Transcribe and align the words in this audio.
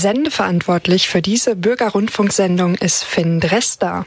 Sendeverantwortlich 0.00 1.10
für 1.10 1.20
diese 1.20 1.54
Bürgerrundfunksendung 1.54 2.76
ist 2.76 3.04
Finn 3.04 3.38
Drester. 3.38 4.06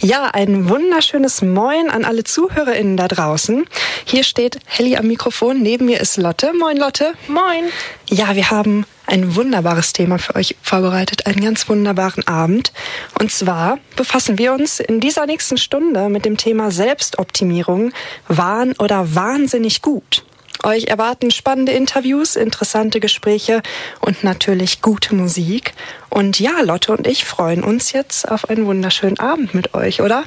Ja, 0.00 0.26
ein 0.26 0.68
wunderschönes 0.68 1.42
Moin 1.42 1.90
an 1.90 2.04
alle 2.04 2.22
ZuhörerInnen 2.22 2.96
da 2.96 3.08
draußen. 3.08 3.64
Hier 4.04 4.22
steht 4.22 4.60
Helly 4.66 4.96
am 4.96 5.08
Mikrofon, 5.08 5.60
neben 5.60 5.86
mir 5.86 6.00
ist 6.00 6.18
Lotte. 6.18 6.52
Moin 6.56 6.76
Lotte. 6.76 7.14
Moin. 7.26 7.64
Ja, 8.06 8.36
wir 8.36 8.52
haben 8.52 8.86
ein 9.06 9.34
wunderbares 9.34 9.92
Thema 9.92 10.18
für 10.18 10.36
euch 10.36 10.54
vorbereitet, 10.62 11.26
einen 11.26 11.42
ganz 11.42 11.68
wunderbaren 11.68 12.24
Abend. 12.28 12.72
Und 13.18 13.32
zwar 13.32 13.80
befassen 13.96 14.38
wir 14.38 14.52
uns 14.52 14.78
in 14.78 15.00
dieser 15.00 15.26
nächsten 15.26 15.56
Stunde 15.56 16.10
mit 16.10 16.26
dem 16.26 16.36
Thema 16.36 16.70
Selbstoptimierung, 16.70 17.90
wahn 18.28 18.74
oder 18.78 19.16
wahnsinnig 19.16 19.82
gut. 19.82 20.22
Euch 20.64 20.84
erwarten 20.84 21.30
spannende 21.30 21.72
Interviews, 21.72 22.36
interessante 22.36 23.00
Gespräche 23.00 23.62
und 24.00 24.24
natürlich 24.24 24.82
gute 24.82 25.14
Musik. 25.14 25.74
Und 26.10 26.40
ja, 26.40 26.60
Lotte 26.62 26.92
und 26.92 27.06
ich 27.06 27.24
freuen 27.24 27.62
uns 27.62 27.92
jetzt 27.92 28.28
auf 28.28 28.48
einen 28.50 28.66
wunderschönen 28.66 29.18
Abend 29.18 29.54
mit 29.54 29.74
euch, 29.74 30.00
oder? 30.02 30.24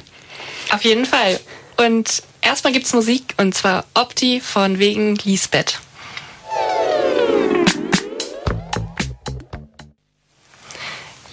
Auf 0.70 0.84
jeden 0.84 1.04
Fall. 1.04 1.38
Und 1.76 2.22
erstmal 2.40 2.72
gibt's 2.72 2.92
Musik 2.92 3.34
und 3.38 3.54
zwar 3.54 3.84
Opti 3.94 4.40
von 4.40 4.78
wegen 4.78 5.16
Lisbeth. 5.16 5.80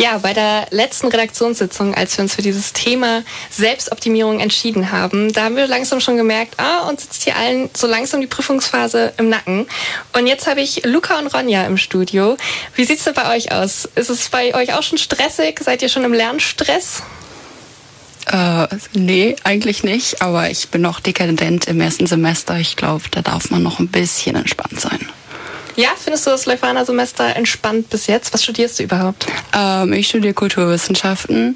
Ja, 0.01 0.17
bei 0.17 0.33
der 0.33 0.67
letzten 0.71 1.09
Redaktionssitzung, 1.09 1.93
als 1.93 2.17
wir 2.17 2.23
uns 2.23 2.33
für 2.33 2.41
dieses 2.41 2.71
Thema 2.71 3.23
Selbstoptimierung 3.49 4.39
entschieden 4.39 4.93
haben, 4.93 5.33
da 5.33 5.43
haben 5.43 5.57
wir 5.57 5.67
langsam 5.67 5.99
schon 5.99 6.15
gemerkt, 6.15 6.53
ah, 6.57 6.87
uns 6.87 7.01
sitzt 7.03 7.23
hier 7.23 7.35
allen 7.35 7.69
so 7.75 7.85
langsam 7.85 8.21
die 8.21 8.27
Prüfungsphase 8.27 9.11
im 9.17 9.27
Nacken. 9.27 9.67
Und 10.13 10.25
jetzt 10.25 10.47
habe 10.47 10.61
ich 10.61 10.85
Luca 10.85 11.19
und 11.19 11.27
Ronja 11.27 11.65
im 11.65 11.75
Studio. 11.75 12.37
Wie 12.75 12.85
sieht's 12.85 13.03
denn 13.03 13.13
bei 13.13 13.35
euch 13.35 13.51
aus? 13.51 13.89
Ist 13.95 14.09
es 14.09 14.29
bei 14.29 14.55
euch 14.55 14.73
auch 14.73 14.83
schon 14.83 14.97
stressig? 14.97 15.59
Seid 15.61 15.81
ihr 15.81 15.89
schon 15.89 16.05
im 16.05 16.13
Lernstress? 16.13 17.03
Äh, 18.27 18.67
nee, 18.93 19.35
eigentlich 19.43 19.83
nicht. 19.83 20.21
Aber 20.21 20.49
ich 20.49 20.69
bin 20.69 20.81
noch 20.81 21.01
dekadent 21.01 21.67
im 21.67 21.81
ersten 21.81 22.07
Semester. 22.07 22.57
Ich 22.57 22.77
glaube, 22.77 23.03
da 23.11 23.21
darf 23.21 23.51
man 23.51 23.63
noch 23.63 23.79
ein 23.79 23.89
bisschen 23.89 24.37
entspannt 24.37 24.79
sein. 24.79 25.09
Ja, 25.79 25.91
findest 25.97 26.27
du 26.27 26.31
das 26.31 26.45
Leuphana-Semester 26.45 27.37
entspannt 27.37 27.89
bis 27.89 28.07
jetzt? 28.07 28.33
Was 28.33 28.43
studierst 28.43 28.79
du 28.79 28.83
überhaupt? 28.83 29.27
Ähm, 29.53 29.93
ich 29.93 30.09
studiere 30.09 30.33
Kulturwissenschaften. 30.33 31.55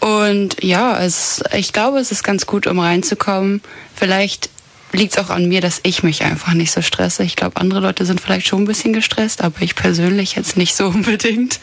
Und 0.00 0.62
ja, 0.62 1.02
es, 1.02 1.42
ich 1.50 1.72
glaube, 1.72 1.98
es 1.98 2.12
ist 2.12 2.22
ganz 2.22 2.44
gut, 2.44 2.66
um 2.66 2.78
reinzukommen. 2.78 3.62
Vielleicht 3.94 4.50
liegt 4.94 5.16
es 5.16 5.24
auch 5.24 5.30
an 5.30 5.46
mir, 5.46 5.60
dass 5.60 5.80
ich 5.82 6.02
mich 6.02 6.22
einfach 6.22 6.54
nicht 6.54 6.72
so 6.72 6.80
stresse. 6.80 7.24
Ich 7.24 7.36
glaube, 7.36 7.60
andere 7.60 7.80
Leute 7.80 8.06
sind 8.06 8.20
vielleicht 8.20 8.46
schon 8.46 8.62
ein 8.62 8.66
bisschen 8.66 8.92
gestresst, 8.92 9.42
aber 9.42 9.60
ich 9.60 9.74
persönlich 9.74 10.36
jetzt 10.36 10.56
nicht 10.56 10.74
so 10.76 10.86
unbedingt. 10.88 11.58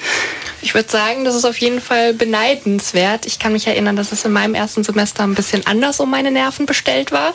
Ich 0.61 0.73
würde 0.73 0.89
sagen, 0.89 1.25
das 1.25 1.35
ist 1.35 1.45
auf 1.45 1.57
jeden 1.57 1.81
Fall 1.81 2.13
beneidenswert. 2.13 3.25
Ich 3.25 3.39
kann 3.39 3.53
mich 3.53 3.65
erinnern, 3.65 3.95
dass 3.95 4.11
es 4.11 4.25
in 4.25 4.31
meinem 4.31 4.53
ersten 4.53 4.83
Semester 4.83 5.23
ein 5.23 5.33
bisschen 5.33 5.65
anders 5.65 5.99
um 5.99 6.11
meine 6.11 6.30
Nerven 6.30 6.65
bestellt 6.65 7.11
war. 7.11 7.33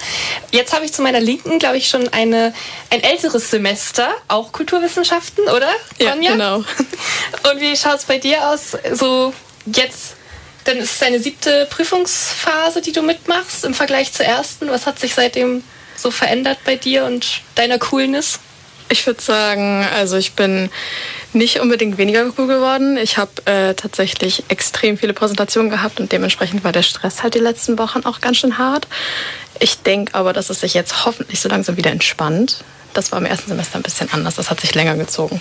Jetzt 0.52 0.74
habe 0.74 0.84
ich 0.84 0.92
zu 0.92 1.02
meiner 1.02 1.20
Linken, 1.20 1.58
glaube 1.58 1.78
ich, 1.78 1.88
schon 1.88 2.08
eine, 2.08 2.52
ein 2.90 3.02
älteres 3.02 3.50
Semester, 3.50 4.08
auch 4.28 4.52
Kulturwissenschaften, 4.52 5.44
oder? 5.44 5.70
Ja, 5.98 6.12
Ronja? 6.12 6.32
genau. 6.32 6.56
Und 7.50 7.60
wie 7.60 7.76
schaut 7.76 7.98
es 7.98 8.04
bei 8.04 8.18
dir 8.18 8.48
aus? 8.48 8.76
So 8.92 9.32
jetzt 9.66 10.16
dann 10.64 10.78
ist 10.78 10.92
es 10.92 10.98
deine 10.98 11.20
siebte 11.20 11.68
Prüfungsphase, 11.70 12.80
die 12.80 12.90
du 12.90 13.02
mitmachst 13.02 13.64
im 13.64 13.72
Vergleich 13.72 14.12
zur 14.12 14.26
ersten. 14.26 14.68
Was 14.68 14.84
hat 14.86 14.98
sich 14.98 15.14
seitdem 15.14 15.62
so 15.96 16.10
verändert 16.10 16.58
bei 16.64 16.76
dir 16.76 17.04
und 17.04 17.42
deiner 17.54 17.78
Coolness? 17.78 18.38
Ich 18.88 19.04
würde 19.06 19.20
sagen, 19.20 19.84
also 19.96 20.16
ich 20.16 20.34
bin 20.34 20.70
nicht 21.32 21.60
unbedingt 21.60 21.98
weniger 21.98 22.24
cool 22.38 22.46
geworden. 22.46 22.96
Ich 22.96 23.18
habe 23.18 23.30
äh, 23.46 23.74
tatsächlich 23.74 24.44
extrem 24.48 24.96
viele 24.96 25.12
Präsentationen 25.12 25.70
gehabt 25.70 25.98
und 25.98 26.12
dementsprechend 26.12 26.62
war 26.62 26.72
der 26.72 26.82
Stress 26.82 27.22
halt 27.22 27.34
die 27.34 27.40
letzten 27.40 27.78
Wochen 27.78 28.04
auch 28.04 28.20
ganz 28.20 28.38
schön 28.38 28.58
hart. 28.58 28.86
Ich 29.58 29.78
denke 29.82 30.14
aber, 30.14 30.32
dass 30.32 30.50
es 30.50 30.60
sich 30.60 30.74
jetzt 30.74 31.04
hoffentlich 31.04 31.40
so 31.40 31.48
langsam 31.48 31.76
wieder 31.76 31.90
entspannt. 31.90 32.64
Das 32.94 33.10
war 33.10 33.18
im 33.18 33.26
ersten 33.26 33.48
Semester 33.48 33.78
ein 33.78 33.82
bisschen 33.82 34.08
anders. 34.12 34.36
Das 34.36 34.50
hat 34.50 34.60
sich 34.60 34.74
länger 34.74 34.96
gezogen. 34.96 35.40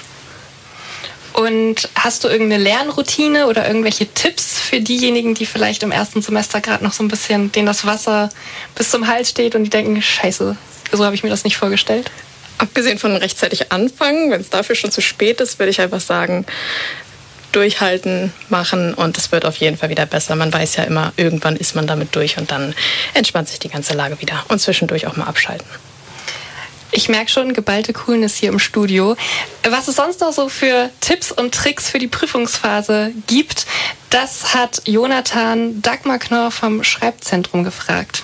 Und 1.36 1.90
hast 1.96 2.24
du 2.24 2.30
irgendeine 2.30 2.64
Lernroutine 2.64 3.48
oder 3.48 3.68
irgendwelche 3.68 4.08
Tipps 4.08 4.58
für 4.58 4.80
diejenigen, 4.80 5.34
die 5.34 5.46
vielleicht 5.46 5.84
im 5.84 5.92
ersten 5.92 6.22
Semester 6.22 6.62
gerade 6.62 6.82
noch 6.82 6.94
so 6.94 7.04
ein 7.04 7.10
bisschen, 7.10 7.52
denen 7.52 7.66
das 7.66 7.86
Wasser 7.86 8.30
bis 8.76 8.90
zum 8.90 9.08
Hals 9.08 9.32
steht 9.32 9.54
und 9.54 9.66
die 9.66 9.70
denken, 9.70 10.02
scheiße, 10.02 10.56
so 10.94 11.06
habe 11.06 11.14
ich 11.14 11.24
mir 11.24 11.30
das 11.30 11.44
nicht 11.44 11.58
vorgestellt? 11.58 12.10
Abgesehen 12.58 13.00
von 13.00 13.14
rechtzeitig 13.18 13.74
anfangen, 13.74 14.32
wenn 14.32 14.40
es 14.40 14.50
dafür 14.50 14.76
schon 14.76 14.92
zu 14.92 15.02
spät 15.02 15.42
ist, 15.42 15.60
würde 15.60 15.72
ich 15.72 15.82
einfach 15.82 16.00
sagen, 16.00 16.46
durchhalten, 17.52 18.32
machen 18.48 18.94
und 18.94 19.18
es 19.18 19.34
wird 19.34 19.44
auf 19.44 19.58
jeden 19.58 19.78
Fall 19.78 19.90
wieder 19.90 20.06
besser. 20.06 20.38
Man 20.38 20.54
weiß 20.54 20.78
ja 20.78 20.86
immer, 20.86 21.12
irgendwann 21.18 21.58
ist 21.58 21.76
man 21.76 21.86
damit 21.86 22.16
durch 22.16 22.38
und 22.38 22.50
dann 22.52 22.74
entspannt 23.14 23.50
sich 23.50 23.60
die 23.60 23.70
ganze 23.70 23.94
Lage 23.94 24.22
wieder 24.22 24.46
und 24.48 24.60
zwischendurch 24.60 25.06
auch 25.06 25.18
mal 25.18 25.26
abschalten. 25.26 25.68
Ich 26.96 27.10
merke 27.10 27.30
schon 27.30 27.54
geballte 27.54 27.92
Coolness 27.92 28.38
hier 28.38 28.48
im 28.48 28.58
Studio. 28.58 29.18
Was 29.70 29.90
es 29.90 29.98
sonst 29.98 30.22
noch 30.22 30.32
so 30.32 30.48
für 30.48 30.90
Tipps 31.02 31.30
und 31.30 31.54
Tricks 31.54 31.90
für 31.90 32.00
die 32.00 32.08
Prüfungsphase 32.08 33.12
gibt, 33.28 33.68
das 34.10 34.54
hat 34.54 34.82
Jonathan 34.86 35.82
Dagmar 35.82 36.20
Knorr 36.20 36.52
vom 36.52 36.86
Schreibzentrum 36.86 37.66
gefragt. 37.66 38.24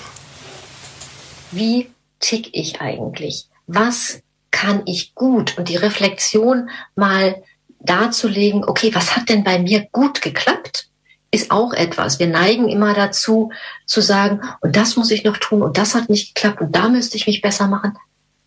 Wie 1.51 1.89
tick 2.21 2.47
ich 2.53 2.79
eigentlich? 2.79 3.49
Was 3.67 4.21
kann 4.51 4.83
ich 4.85 5.15
gut? 5.15 5.57
Und 5.57 5.67
die 5.67 5.75
Reflexion 5.75 6.69
mal 6.95 7.43
darzulegen, 7.81 8.63
okay, 8.63 8.95
was 8.95 9.17
hat 9.17 9.27
denn 9.27 9.43
bei 9.43 9.59
mir 9.59 9.85
gut 9.91 10.21
geklappt? 10.21 10.87
Ist 11.29 11.51
auch 11.51 11.73
etwas. 11.73 12.19
Wir 12.19 12.27
neigen 12.27 12.69
immer 12.69 12.93
dazu 12.93 13.51
zu 13.85 13.99
sagen, 13.99 14.39
und 14.61 14.77
das 14.77 14.95
muss 14.95 15.11
ich 15.11 15.25
noch 15.25 15.35
tun 15.35 15.61
und 15.61 15.77
das 15.77 15.93
hat 15.93 16.09
nicht 16.09 16.35
geklappt 16.35 16.61
und 16.61 16.73
da 16.73 16.87
müsste 16.87 17.17
ich 17.17 17.27
mich 17.27 17.41
besser 17.41 17.67
machen. 17.67 17.97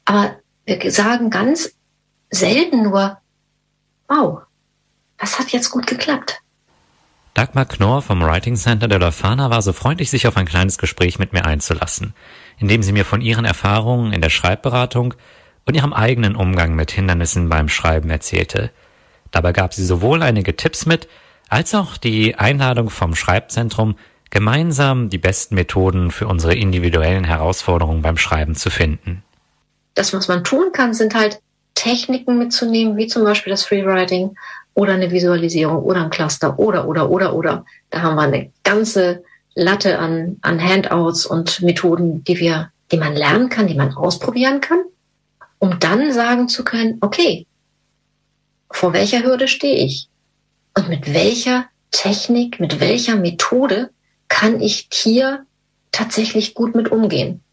Aber 0.05 0.37
wir 0.67 0.91
sagen 0.91 1.31
ganz 1.31 1.75
selten 2.31 2.83
nur, 2.83 3.19
wow, 4.09 4.43
was 5.19 5.39
hat 5.39 5.51
jetzt 5.51 5.71
gut 5.71 5.87
geklappt? 5.87 6.41
Dagmar 7.33 7.67
Knorr 7.67 8.03
vom 8.03 8.23
Writing 8.23 8.55
Center 8.57 8.87
der 8.87 9.01
Leuphana 9.01 9.51
war 9.51 9.61
so 9.61 9.73
freundlich, 9.73 10.11
sich 10.11 10.29
auf 10.29 10.37
ein 10.37 10.47
kleines 10.47 10.79
Gespräch 10.79 11.19
mit 11.19 11.33
mir 11.33 11.45
einzulassen, 11.45 12.15
indem 12.59 12.83
sie 12.83 12.93
mir 12.93 13.05
von 13.05 13.21
ihren 13.21 13.45
Erfahrungen 13.45 14.13
in 14.13 14.21
der 14.21 14.31
Schreibberatung 14.31 15.15
und 15.67 15.75
ihrem 15.75 15.93
eigenen 15.93 16.37
Umgang 16.37 16.77
mit 16.77 16.93
Hindernissen 16.93 17.49
beim 17.49 17.69
Schreiben 17.69 18.11
erzählte. 18.11 18.71
Dabei 19.33 19.53
gab 19.53 19.75
sie 19.75 19.85
sowohl 19.85 20.23
einige 20.23 20.55
Tipps 20.55 20.87
mit, 20.87 21.09
als 21.49 21.75
auch 21.75 21.97
die 21.97 22.37
Einladung 22.37 22.89
vom 22.89 23.17
Schreibzentrum, 23.17 23.97
gemeinsam 24.31 25.11
die 25.11 25.19
besten 25.19 25.57
Methoden 25.57 26.13
für 26.13 26.29
unsere 26.29 26.55
individuellen 26.55 27.25
Herausforderungen 27.25 28.03
beim 28.03 28.17
Schreiben 28.17 28.55
zu 28.55 28.71
finden 28.71 29.24
das, 29.95 30.13
was 30.13 30.29
man 30.29 30.45
tun 30.45 30.73
kann, 30.73 30.95
sind 30.95 31.15
halt 31.15 31.41
Techniken 31.75 32.39
mitzunehmen, 32.39 32.97
wie 32.97 33.07
zum 33.07 33.25
Beispiel 33.25 33.51
das 33.51 33.65
Freewriting 33.65 34.37
oder 34.75 34.95
eine 34.95 35.11
Visualisierung 35.11 35.83
oder 35.83 36.03
ein 36.03 36.11
Cluster 36.11 36.59
oder, 36.59 36.89
oder, 36.89 37.11
oder, 37.11 37.35
oder. 37.35 37.65
Da 37.91 38.03
haben 38.03 38.17
wir 38.17 38.23
eine 38.23 38.51
ganze 38.63 39.23
Latte 39.55 39.99
an, 39.99 40.37
an 40.43 40.63
Handouts 40.63 41.27
und 41.27 41.63
Methoden, 41.63 42.25
die 42.25 42.39
wir, 42.39 42.71
die 42.91 42.97
man 42.97 43.15
lernen 43.15 43.49
kann, 43.49 43.69
die 43.69 43.75
man 43.75 43.95
ausprobieren 43.95 44.61
kann, 44.61 44.83
um 45.59 45.79
dann 45.79 46.13
sagen 46.13 46.49
zu 46.49 46.65
können, 46.65 46.99
okay, 47.01 47.47
vor 48.71 48.93
welcher 48.93 49.23
Hürde 49.23 49.47
stehe 49.47 49.85
ich? 49.85 50.09
Und 50.77 50.89
mit 50.89 51.15
welcher 51.15 51.67
Technik, 51.93 52.59
mit 52.59 52.81
welcher 52.81 53.15
Methode 53.15 53.91
kann 54.27 54.61
ich 54.61 54.89
hier 54.93 55.47
tatsächlich 55.93 56.55
gut 56.55 56.75
mit 56.75 56.91
umgehen? 56.91 57.44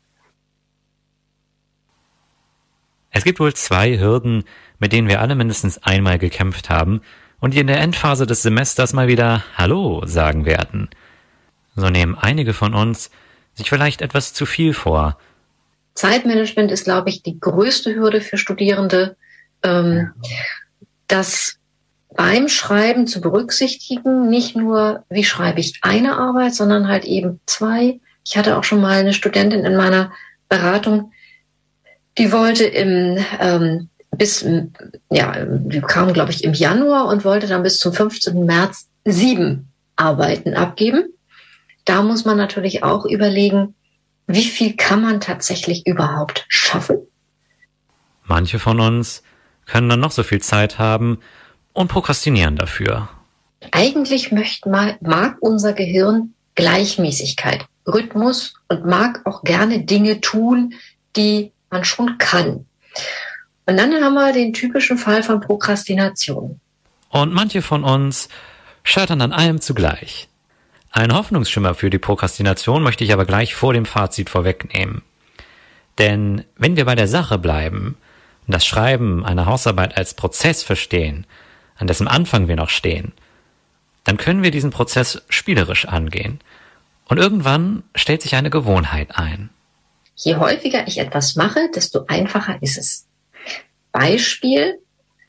Es 3.11 3.23
gibt 3.23 3.39
wohl 3.39 3.53
zwei 3.53 3.99
Hürden, 3.99 4.45
mit 4.79 4.93
denen 4.93 5.09
wir 5.09 5.21
alle 5.21 5.35
mindestens 5.35 5.77
einmal 5.83 6.17
gekämpft 6.17 6.69
haben 6.69 7.01
und 7.39 7.53
die 7.53 7.59
in 7.59 7.67
der 7.67 7.79
Endphase 7.79 8.25
des 8.25 8.41
Semesters 8.41 8.93
mal 8.93 9.07
wieder 9.07 9.43
Hallo 9.55 10.03
sagen 10.05 10.45
werden. 10.45 10.89
So 11.75 11.89
nehmen 11.89 12.15
einige 12.15 12.53
von 12.53 12.73
uns 12.73 13.11
sich 13.53 13.69
vielleicht 13.69 14.01
etwas 14.01 14.33
zu 14.33 14.45
viel 14.45 14.73
vor. 14.73 15.17
Zeitmanagement 15.93 16.71
ist, 16.71 16.85
glaube 16.85 17.09
ich, 17.09 17.21
die 17.21 17.39
größte 17.39 17.93
Hürde 17.95 18.21
für 18.21 18.37
Studierende, 18.37 19.17
ähm, 19.61 20.11
das 21.07 21.57
beim 22.15 22.47
Schreiben 22.47 23.07
zu 23.07 23.21
berücksichtigen, 23.21 24.29
nicht 24.29 24.55
nur, 24.55 25.03
wie 25.09 25.23
schreibe 25.23 25.59
ich 25.59 25.79
eine 25.81 26.17
Arbeit, 26.17 26.55
sondern 26.55 26.87
halt 26.87 27.05
eben 27.05 27.39
zwei. 27.45 27.99
Ich 28.25 28.37
hatte 28.37 28.57
auch 28.57 28.63
schon 28.63 28.81
mal 28.81 28.99
eine 28.99 29.13
Studentin 29.13 29.65
in 29.65 29.75
meiner 29.75 30.11
Beratung, 30.49 31.11
die 32.17 32.31
wollte 32.31 32.65
im 32.65 33.17
ähm, 33.39 33.89
bis 34.11 34.45
ja, 35.09 35.45
die 35.45 35.81
kam 35.81 36.13
glaube 36.13 36.31
ich 36.31 36.43
im 36.43 36.53
Januar 36.53 37.07
und 37.07 37.23
wollte 37.23 37.47
dann 37.47 37.63
bis 37.63 37.77
zum 37.77 37.93
15. 37.93 38.45
März 38.45 38.89
sieben 39.05 39.71
Arbeiten 39.95 40.53
abgeben. 40.53 41.13
Da 41.85 42.03
muss 42.03 42.25
man 42.25 42.37
natürlich 42.37 42.83
auch 42.83 43.05
überlegen, 43.05 43.75
wie 44.27 44.43
viel 44.43 44.75
kann 44.75 45.01
man 45.01 45.19
tatsächlich 45.19 45.87
überhaupt 45.87 46.45
schaffen? 46.47 46.99
Manche 48.23 48.59
von 48.59 48.79
uns 48.79 49.23
können 49.65 49.89
dann 49.89 49.99
noch 49.99 50.11
so 50.11 50.23
viel 50.23 50.41
Zeit 50.41 50.79
haben 50.79 51.19
und 51.73 51.87
prokrastinieren 51.87 52.55
dafür. 52.55 53.09
Eigentlich 53.71 54.31
möchte 54.31 54.69
mal, 54.69 54.97
mag 55.01 55.37
unser 55.39 55.73
Gehirn 55.73 56.33
Gleichmäßigkeit, 56.55 57.65
Rhythmus 57.87 58.53
und 58.67 58.85
mag 58.85 59.21
auch 59.25 59.43
gerne 59.43 59.83
Dinge 59.83 60.21
tun, 60.21 60.73
die 61.15 61.51
man 61.71 61.85
schon 61.85 62.17
kann. 62.17 62.65
Und 63.65 63.77
dann 63.77 63.93
haben 63.93 64.13
wir 64.13 64.33
den 64.33 64.53
typischen 64.53 64.97
Fall 64.97 65.23
von 65.23 65.39
Prokrastination. 65.39 66.59
Und 67.09 67.33
manche 67.33 67.61
von 67.61 67.83
uns 67.83 68.29
scheitern 68.83 69.21
an 69.21 69.31
allem 69.31 69.61
zugleich. 69.61 70.27
Ein 70.91 71.13
Hoffnungsschimmer 71.13 71.73
für 71.73 71.89
die 71.89 71.99
Prokrastination 71.99 72.83
möchte 72.83 73.03
ich 73.03 73.13
aber 73.13 73.25
gleich 73.25 73.55
vor 73.55 73.73
dem 73.73 73.85
Fazit 73.85 74.29
vorwegnehmen. 74.29 75.01
Denn 75.97 76.43
wenn 76.57 76.75
wir 76.75 76.85
bei 76.85 76.95
der 76.95 77.07
Sache 77.07 77.37
bleiben 77.37 77.97
und 78.45 78.53
das 78.53 78.65
Schreiben 78.65 79.25
einer 79.25 79.45
Hausarbeit 79.45 79.95
als 79.97 80.13
Prozess 80.13 80.63
verstehen, 80.63 81.25
an 81.77 81.87
dessen 81.87 82.07
Anfang 82.07 82.47
wir 82.47 82.57
noch 82.57 82.69
stehen, 82.69 83.13
dann 84.03 84.17
können 84.17 84.43
wir 84.43 84.51
diesen 84.51 84.71
Prozess 84.71 85.21
spielerisch 85.29 85.85
angehen. 85.85 86.39
Und 87.05 87.17
irgendwann 87.17 87.83
stellt 87.95 88.21
sich 88.21 88.35
eine 88.35 88.49
Gewohnheit 88.49 89.15
ein. 89.17 89.49
Je 90.15 90.35
häufiger 90.35 90.87
ich 90.87 90.97
etwas 90.99 91.35
mache, 91.35 91.69
desto 91.73 92.05
einfacher 92.07 92.61
ist 92.61 92.77
es. 92.77 93.07
Beispiel, 93.91 94.79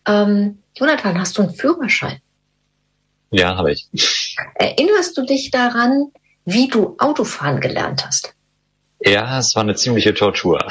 ähm, 0.07 0.59
Jonathan, 0.77 1.19
hast 1.19 1.39
du 1.39 1.43
einen 1.43 1.55
Führerschein? 1.55 2.21
Ja, 3.31 3.57
habe 3.57 3.73
ich. 3.73 3.89
Erinnerst 4.55 5.17
du 5.17 5.25
dich 5.25 5.51
daran, 5.51 6.13
wie 6.45 6.69
du 6.69 6.97
Autofahren 6.99 7.61
gelernt 7.61 8.05
hast? 8.07 8.35
Ja, 9.01 9.39
es 9.39 9.55
war 9.55 9.63
eine 9.63 9.75
ziemliche 9.75 10.15
Tortur. 10.15 10.65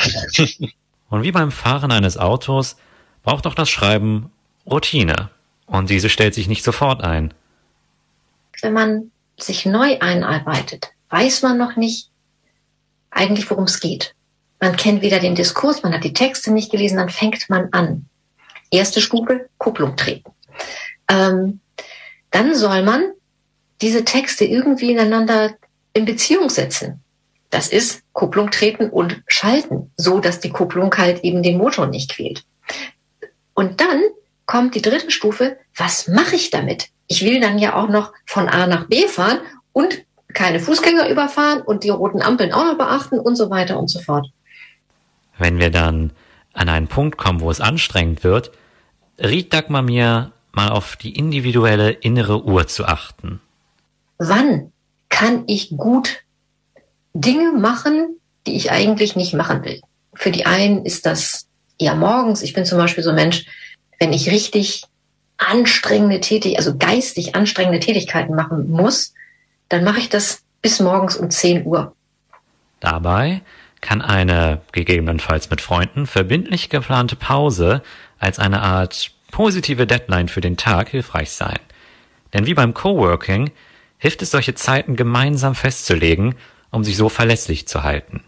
Und 1.09 1.23
wie 1.23 1.31
beim 1.31 1.51
Fahren 1.51 1.91
eines 1.91 2.17
Autos 2.17 2.77
braucht 3.23 3.45
auch 3.45 3.55
das 3.55 3.69
Schreiben 3.69 4.31
Routine. 4.65 5.29
Und 5.65 5.89
diese 5.89 6.09
stellt 6.09 6.33
sich 6.33 6.47
nicht 6.47 6.63
sofort 6.63 7.03
ein. 7.03 7.33
Wenn 8.61 8.73
man 8.73 9.11
sich 9.37 9.65
neu 9.65 9.99
einarbeitet, 9.99 10.91
weiß 11.09 11.41
man 11.41 11.57
noch 11.57 11.75
nicht 11.75 12.10
eigentlich, 13.11 13.49
worum 13.49 13.65
es 13.65 13.79
geht. 13.79 14.15
Man 14.59 14.75
kennt 14.75 15.01
weder 15.01 15.19
den 15.19 15.35
Diskurs, 15.35 15.83
man 15.83 15.93
hat 15.93 16.03
die 16.03 16.13
Texte 16.13 16.51
nicht 16.51 16.71
gelesen, 16.71 16.97
dann 16.97 17.09
fängt 17.09 17.49
man 17.49 17.69
an. 17.71 18.05
Erste 18.69 19.01
Stufe, 19.01 19.49
Kupplung 19.57 19.95
treten. 19.97 20.31
Ähm, 21.09 21.59
dann 22.31 22.55
soll 22.55 22.83
man 22.83 23.11
diese 23.81 24.05
Texte 24.05 24.45
irgendwie 24.45 24.91
ineinander 24.91 25.55
in 25.93 26.05
Beziehung 26.05 26.49
setzen. 26.49 27.01
Das 27.49 27.67
ist 27.67 28.03
Kupplung 28.13 28.49
treten 28.49 28.89
und 28.89 29.21
schalten, 29.27 29.91
so 29.97 30.19
dass 30.19 30.39
die 30.39 30.51
Kupplung 30.51 30.95
halt 30.95 31.23
eben 31.23 31.43
den 31.43 31.57
Motor 31.57 31.87
nicht 31.87 32.15
quält. 32.15 32.45
Und 33.53 33.81
dann 33.81 34.01
kommt 34.45 34.75
die 34.75 34.81
dritte 34.81 35.11
Stufe, 35.11 35.57
was 35.75 36.07
mache 36.07 36.35
ich 36.35 36.49
damit? 36.49 36.87
Ich 37.07 37.25
will 37.25 37.41
dann 37.41 37.59
ja 37.59 37.75
auch 37.75 37.89
noch 37.89 38.13
von 38.25 38.47
A 38.47 38.67
nach 38.67 38.87
B 38.87 39.07
fahren 39.07 39.41
und 39.73 40.05
keine 40.33 40.59
Fußgänger 40.59 41.09
überfahren 41.09 41.61
und 41.61 41.83
die 41.83 41.89
roten 41.89 42.21
Ampeln 42.21 42.53
auch 42.53 42.65
noch 42.65 42.77
beachten 42.77 43.19
und 43.19 43.35
so 43.35 43.49
weiter 43.49 43.79
und 43.79 43.89
so 43.89 43.99
fort. 43.99 44.27
Wenn 45.37 45.59
wir 45.59 45.69
dann 45.69 46.11
an 46.53 46.69
einen 46.69 46.87
Punkt 46.87 47.17
kommen, 47.17 47.41
wo 47.41 47.49
es 47.49 47.61
anstrengend 47.61 48.23
wird, 48.23 48.51
riet 49.19 49.53
Dagmar 49.53 49.81
mir 49.81 50.31
mal 50.51 50.69
auf 50.69 50.95
die 50.95 51.15
individuelle 51.15 51.91
innere 51.91 52.43
Uhr 52.43 52.67
zu 52.67 52.85
achten. 52.85 53.39
Wann 54.17 54.71
kann 55.09 55.43
ich 55.47 55.75
gut 55.77 56.23
Dinge 57.13 57.53
machen, 57.53 58.17
die 58.45 58.55
ich 58.55 58.71
eigentlich 58.71 59.15
nicht 59.15 59.33
machen 59.33 59.63
will? 59.63 59.81
Für 60.13 60.31
die 60.31 60.45
einen 60.45 60.85
ist 60.85 61.05
das 61.05 61.47
eher 61.77 61.95
morgens. 61.95 62.41
Ich 62.41 62.53
bin 62.53 62.65
zum 62.65 62.77
Beispiel 62.77 63.03
so 63.03 63.11
ein 63.11 63.15
Mensch, 63.15 63.45
wenn 63.99 64.13
ich 64.13 64.29
richtig 64.29 64.83
anstrengende 65.37 66.19
Tätigkeiten, 66.19 66.57
also 66.57 66.77
geistig 66.77 67.35
anstrengende 67.35 67.79
Tätigkeiten 67.79 68.35
machen 68.35 68.69
muss, 68.69 69.13
dann 69.71 69.83
mache 69.83 69.99
ich 69.99 70.09
das 70.09 70.43
bis 70.61 70.79
morgens 70.79 71.15
um 71.15 71.29
10 71.29 71.65
Uhr. 71.65 71.95
Dabei 72.79 73.41
kann 73.79 74.01
eine 74.01 74.61
gegebenenfalls 74.71 75.49
mit 75.49 75.61
Freunden 75.61 76.05
verbindlich 76.05 76.69
geplante 76.69 77.15
Pause 77.15 77.81
als 78.19 78.37
eine 78.37 78.61
Art 78.61 79.11
positive 79.31 79.87
Deadline 79.87 80.27
für 80.27 80.41
den 80.41 80.57
Tag 80.57 80.89
hilfreich 80.89 81.31
sein. 81.31 81.59
Denn 82.33 82.45
wie 82.45 82.53
beim 82.53 82.73
Coworking 82.73 83.51
hilft 83.97 84.21
es, 84.21 84.31
solche 84.31 84.55
Zeiten 84.55 84.95
gemeinsam 84.95 85.55
festzulegen, 85.55 86.35
um 86.69 86.83
sich 86.83 86.97
so 86.97 87.09
verlässlich 87.09 87.67
zu 87.67 87.83
halten. 87.83 88.23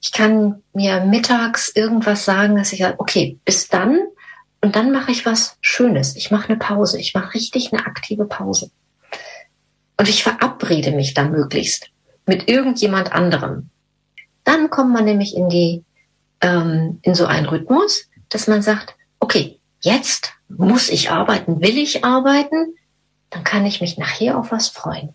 Ich 0.00 0.12
kann 0.12 0.62
mir 0.74 1.00
mittags 1.00 1.70
irgendwas 1.74 2.24
sagen, 2.24 2.56
dass 2.56 2.72
ich 2.72 2.80
sage, 2.80 2.96
okay, 2.98 3.38
bis 3.44 3.68
dann 3.68 3.98
und 4.60 4.76
dann 4.76 4.92
mache 4.92 5.10
ich 5.10 5.26
was 5.26 5.56
Schönes. 5.60 6.16
Ich 6.16 6.30
mache 6.30 6.48
eine 6.48 6.58
Pause. 6.58 6.98
Ich 6.98 7.14
mache 7.14 7.34
richtig 7.34 7.72
eine 7.72 7.84
aktive 7.86 8.26
Pause. 8.26 8.70
Und 9.96 10.08
ich 10.08 10.22
verabrede 10.22 10.92
mich 10.92 11.14
dann 11.14 11.30
möglichst 11.30 11.90
mit 12.26 12.48
irgendjemand 12.48 13.12
anderem. 13.12 13.70
Dann 14.44 14.70
kommt 14.70 14.92
man 14.92 15.04
nämlich 15.04 15.36
in 15.36 15.48
die 15.48 15.84
ähm, 16.40 16.98
in 17.02 17.14
so 17.14 17.26
einen 17.26 17.46
Rhythmus, 17.46 18.08
dass 18.28 18.46
man 18.46 18.62
sagt, 18.62 18.94
okay, 19.20 19.58
jetzt 19.80 20.32
muss 20.48 20.88
ich 20.88 21.10
arbeiten, 21.10 21.60
will 21.60 21.78
ich 21.78 22.04
arbeiten, 22.04 22.74
dann 23.30 23.44
kann 23.44 23.66
ich 23.66 23.80
mich 23.80 23.98
nachher 23.98 24.38
auf 24.38 24.52
was 24.52 24.68
freuen. 24.68 25.14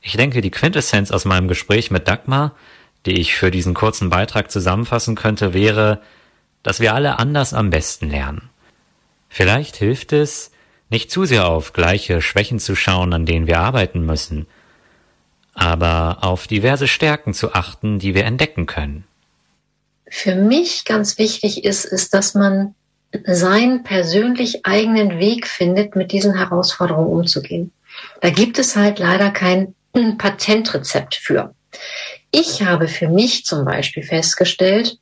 Ich 0.00 0.16
denke, 0.16 0.40
die 0.40 0.50
Quintessenz 0.50 1.10
aus 1.10 1.24
meinem 1.24 1.48
Gespräch 1.48 1.90
mit 1.90 2.08
Dagmar, 2.08 2.54
die 3.06 3.20
ich 3.20 3.34
für 3.34 3.50
diesen 3.50 3.74
kurzen 3.74 4.10
Beitrag 4.10 4.50
zusammenfassen 4.50 5.14
könnte, 5.14 5.54
wäre, 5.54 6.02
dass 6.62 6.80
wir 6.80 6.94
alle 6.94 7.18
anders 7.18 7.54
am 7.54 7.70
besten 7.70 8.10
lernen. 8.10 8.50
Vielleicht 9.28 9.76
hilft 9.76 10.12
es, 10.12 10.50
nicht 10.94 11.10
zu 11.10 11.24
sehr 11.24 11.46
auf 11.46 11.72
gleiche 11.72 12.22
Schwächen 12.22 12.60
zu 12.60 12.76
schauen, 12.76 13.12
an 13.12 13.26
denen 13.26 13.48
wir 13.48 13.58
arbeiten 13.58 14.06
müssen, 14.06 14.46
aber 15.54 16.18
auf 16.20 16.46
diverse 16.46 16.86
Stärken 16.86 17.34
zu 17.34 17.52
achten, 17.52 17.98
die 17.98 18.14
wir 18.14 18.24
entdecken 18.24 18.66
können. 18.66 19.04
Für 20.08 20.36
mich 20.36 20.84
ganz 20.84 21.18
wichtig 21.18 21.64
ist, 21.64 21.84
ist, 21.84 22.14
dass 22.14 22.34
man 22.34 22.76
seinen 23.26 23.82
persönlich 23.82 24.64
eigenen 24.64 25.18
Weg 25.18 25.48
findet, 25.48 25.96
mit 25.96 26.12
diesen 26.12 26.36
Herausforderungen 26.36 27.08
umzugehen. 27.08 27.72
Da 28.20 28.30
gibt 28.30 28.60
es 28.60 28.76
halt 28.76 29.00
leider 29.00 29.30
kein 29.30 29.74
Patentrezept 30.18 31.16
für. 31.16 31.54
Ich 32.30 32.62
habe 32.62 32.86
für 32.86 33.08
mich 33.08 33.44
zum 33.44 33.64
Beispiel 33.64 34.04
festgestellt, 34.04 34.98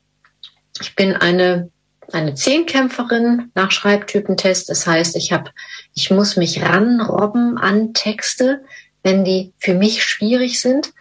ich 0.80 0.96
bin 0.96 1.14
eine, 1.14 1.70
eine 2.14 2.35
Zehnkämpferin 2.35 3.50
nach 3.54 3.71
Schreibtypentest. 3.71 4.69
Das 4.69 4.87
heißt, 4.87 5.16
ich 5.16 5.33
habe, 5.33 5.50
ich 5.95 6.11
muss 6.11 6.37
mich 6.37 6.62
ranrobben 6.62 7.59
an 7.59 7.95
Texte, 7.95 8.62
wenn 9.02 9.25
die 9.25 9.52
für 9.59 9.75
mich 9.75 10.04
schwierig 10.04 10.61
sind. 10.61 10.92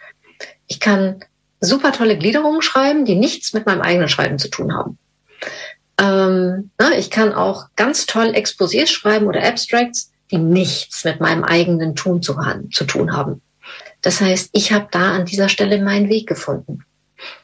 Ich 0.66 0.80
kann 0.80 1.24
super 1.60 1.92
tolle 1.92 2.18
Gliederungen 2.18 2.62
schreiben, 2.62 3.04
die 3.04 3.14
nichts 3.14 3.52
mit 3.52 3.66
meinem 3.66 3.82
eigenen 3.82 4.08
Schreiben 4.08 4.38
zu 4.38 4.48
tun 4.48 4.74
haben. 4.74 4.98
Ähm, 5.98 6.70
ne, 6.80 6.96
ich 6.98 7.10
kann 7.10 7.32
auch 7.32 7.66
ganz 7.76 8.06
toll 8.06 8.32
Exposés 8.34 8.88
schreiben 8.88 9.26
oder 9.26 9.42
Abstracts, 9.42 10.10
die 10.30 10.38
nichts 10.38 11.04
mit 11.04 11.20
meinem 11.20 11.44
eigenen 11.44 11.94
Tun 11.94 12.22
zu, 12.22 12.36
zu 12.70 12.84
tun 12.84 13.12
haben. 13.16 13.42
Das 14.00 14.20
heißt, 14.20 14.50
ich 14.52 14.72
habe 14.72 14.88
da 14.90 15.12
an 15.12 15.26
dieser 15.26 15.48
Stelle 15.48 15.80
meinen 15.80 16.08
Weg 16.08 16.26
gefunden. 16.26 16.84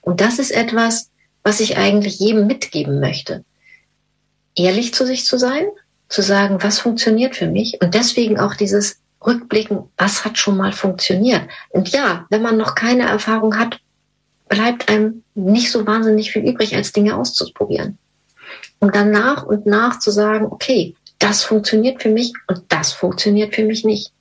Und 0.01 0.21
das 0.21 0.39
ist 0.39 0.51
etwas, 0.51 1.11
was 1.45 1.61
ich 1.61 1.77
eigentlich 1.77 2.19
jedem 2.19 2.47
mitgeben 2.47 2.99
möchte. 2.99 3.45
Ehrlich 4.59 4.93
zu 4.93 5.07
sich 5.07 5.25
zu 5.25 5.39
sein, 5.39 5.67
zu 6.09 6.21
sagen, 6.21 6.63
was 6.63 6.81
funktioniert 6.81 7.37
für 7.37 7.47
mich 7.47 7.79
und 7.81 7.95
deswegen 7.95 8.41
auch 8.41 8.55
dieses 8.55 9.01
Rückblicken, 9.25 9.85
was 9.97 10.25
hat 10.25 10.37
schon 10.37 10.57
mal 10.57 10.73
funktioniert. 10.73 11.43
Und 11.71 11.91
ja, 11.91 12.27
wenn 12.31 12.43
man 12.43 12.57
noch 12.57 12.75
keine 12.75 13.05
Erfahrung 13.09 13.59
hat, 13.59 13.79
bleibt 14.49 14.89
einem 14.89 15.23
nicht 15.35 15.71
so 15.71 15.87
wahnsinnig 15.87 16.33
viel 16.33 16.43
übrig, 16.43 16.75
als 16.75 16.93
Dinge 16.93 17.17
auszuprobieren 17.17 17.99
und 18.81 18.95
dann 18.95 19.11
nach 19.11 19.45
und 19.45 19.67
nach 19.67 19.99
zu 19.99 20.11
sagen, 20.11 20.47
okay, 20.47 20.95
das 21.19 21.45
funktioniert 21.45 22.03
für 22.03 22.11
mich 22.11 22.33
und 22.47 22.63
das 22.69 22.93
funktioniert 22.93 23.55
für 23.55 23.65
mich 23.65 23.85
nicht. 23.85 24.13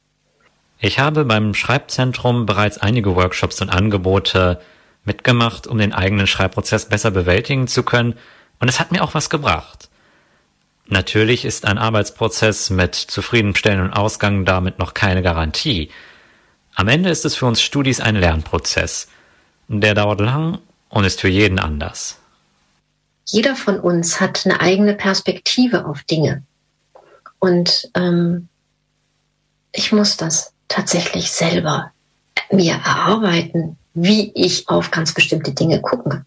Ich 0.80 1.00
habe 1.00 1.26
beim 1.26 1.54
Schreibzentrum 1.54 2.46
bereits 2.46 2.78
einige 2.78 3.16
Workshops 3.16 3.62
und 3.62 3.70
Angebote 3.70 4.60
mitgemacht, 5.06 5.66
um 5.66 5.78
den 5.78 5.94
eigenen 5.94 6.28
Schreibprozess 6.28 6.90
besser 6.90 7.12
bewältigen 7.12 7.68
zu 7.68 7.84
können, 7.84 8.16
und 8.60 8.70
es 8.70 8.80
hat 8.80 8.92
mir 8.92 9.04
auch 9.04 9.14
was 9.14 9.30
gebracht. 9.30 9.87
Natürlich 10.90 11.44
ist 11.44 11.66
ein 11.66 11.78
Arbeitsprozess 11.78 12.70
mit 12.70 12.96
zufriedenstellendem 12.96 13.94
Ausgang 13.94 14.46
damit 14.46 14.80
noch 14.80 14.94
keine 14.94 15.22
Garantie. 15.22 15.90
Am 16.76 16.88
Ende 16.88 17.10
ist 17.10 17.26
es 17.26 17.36
für 17.36 17.46
uns 17.46 17.62
Studis 17.62 18.00
ein 18.00 18.16
Lernprozess. 18.16 19.08
Der 19.68 19.94
dauert 19.94 20.22
lang 20.22 20.60
und 20.90 21.04
ist 21.04 21.20
für 21.20 21.28
jeden 21.28 21.60
anders. 21.60 22.18
Jeder 23.26 23.58
von 23.58 23.80
uns 23.80 24.22
hat 24.22 24.46
eine 24.46 24.62
eigene 24.62 24.94
Perspektive 24.94 25.86
auf 25.86 26.04
Dinge. 26.04 26.44
Und 27.40 27.90
ähm, 27.94 28.48
ich 29.74 29.92
muss 29.92 30.16
das 30.16 30.54
tatsächlich 30.70 31.32
selber 31.32 31.92
mir 32.50 32.76
erarbeiten, 32.76 33.78
wie 33.94 34.32
ich 34.36 34.70
auf 34.70 34.92
ganz 34.92 35.14
bestimmte 35.14 35.52
Dinge 35.52 35.82
gucke. 35.82 36.26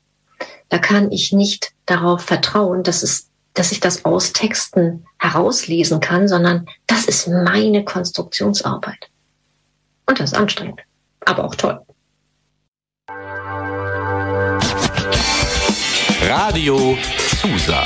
Da 0.68 0.78
kann 0.78 1.10
ich 1.10 1.32
nicht 1.32 1.72
darauf 1.86 2.22
vertrauen, 2.22 2.82
dass 2.82 3.02
es 3.02 3.29
dass 3.54 3.72
ich 3.72 3.80
das 3.80 4.04
aus 4.04 4.32
Texten 4.32 5.06
herauslesen 5.18 6.00
kann, 6.00 6.28
sondern 6.28 6.66
das 6.86 7.04
ist 7.06 7.28
meine 7.28 7.84
Konstruktionsarbeit. 7.84 9.10
Und 10.06 10.20
das 10.20 10.32
ist 10.32 10.38
anstrengend, 10.38 10.80
aber 11.24 11.44
auch 11.44 11.54
toll. 11.54 11.80
Radio 16.22 16.96
Susa. 17.42 17.84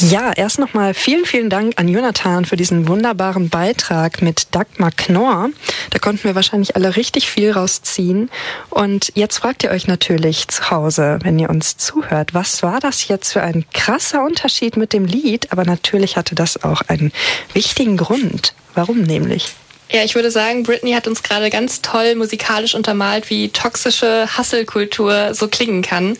Ja, 0.00 0.32
erst 0.32 0.60
nochmal 0.60 0.94
vielen, 0.94 1.24
vielen 1.24 1.50
Dank 1.50 1.72
an 1.74 1.88
Jonathan 1.88 2.44
für 2.44 2.56
diesen 2.56 2.86
wunderbaren 2.86 3.48
Beitrag 3.48 4.22
mit 4.22 4.54
Dagmar 4.54 4.92
Knorr. 4.92 5.50
Da 5.90 5.98
konnten 5.98 6.22
wir 6.22 6.36
wahrscheinlich 6.36 6.76
alle 6.76 6.94
richtig 6.94 7.28
viel 7.28 7.50
rausziehen. 7.50 8.30
Und 8.70 9.10
jetzt 9.16 9.38
fragt 9.38 9.64
ihr 9.64 9.70
euch 9.70 9.88
natürlich 9.88 10.46
zu 10.46 10.70
Hause, 10.70 11.18
wenn 11.24 11.36
ihr 11.40 11.50
uns 11.50 11.78
zuhört, 11.78 12.32
was 12.32 12.62
war 12.62 12.78
das 12.78 13.08
jetzt 13.08 13.32
für 13.32 13.42
ein 13.42 13.64
krasser 13.74 14.24
Unterschied 14.24 14.76
mit 14.76 14.92
dem 14.92 15.04
Lied? 15.04 15.50
Aber 15.50 15.64
natürlich 15.64 16.16
hatte 16.16 16.36
das 16.36 16.62
auch 16.62 16.82
einen 16.82 17.10
wichtigen 17.52 17.96
Grund. 17.96 18.54
Warum 18.74 19.02
nämlich? 19.02 19.56
Ja, 19.90 20.04
ich 20.04 20.14
würde 20.14 20.30
sagen, 20.30 20.64
Britney 20.64 20.92
hat 20.92 21.06
uns 21.06 21.22
gerade 21.22 21.48
ganz 21.48 21.80
toll 21.80 22.14
musikalisch 22.14 22.74
untermalt, 22.74 23.30
wie 23.30 23.48
toxische 23.48 24.28
Hasselkultur 24.36 25.34
so 25.34 25.48
klingen 25.48 25.82
kann. 25.82 26.18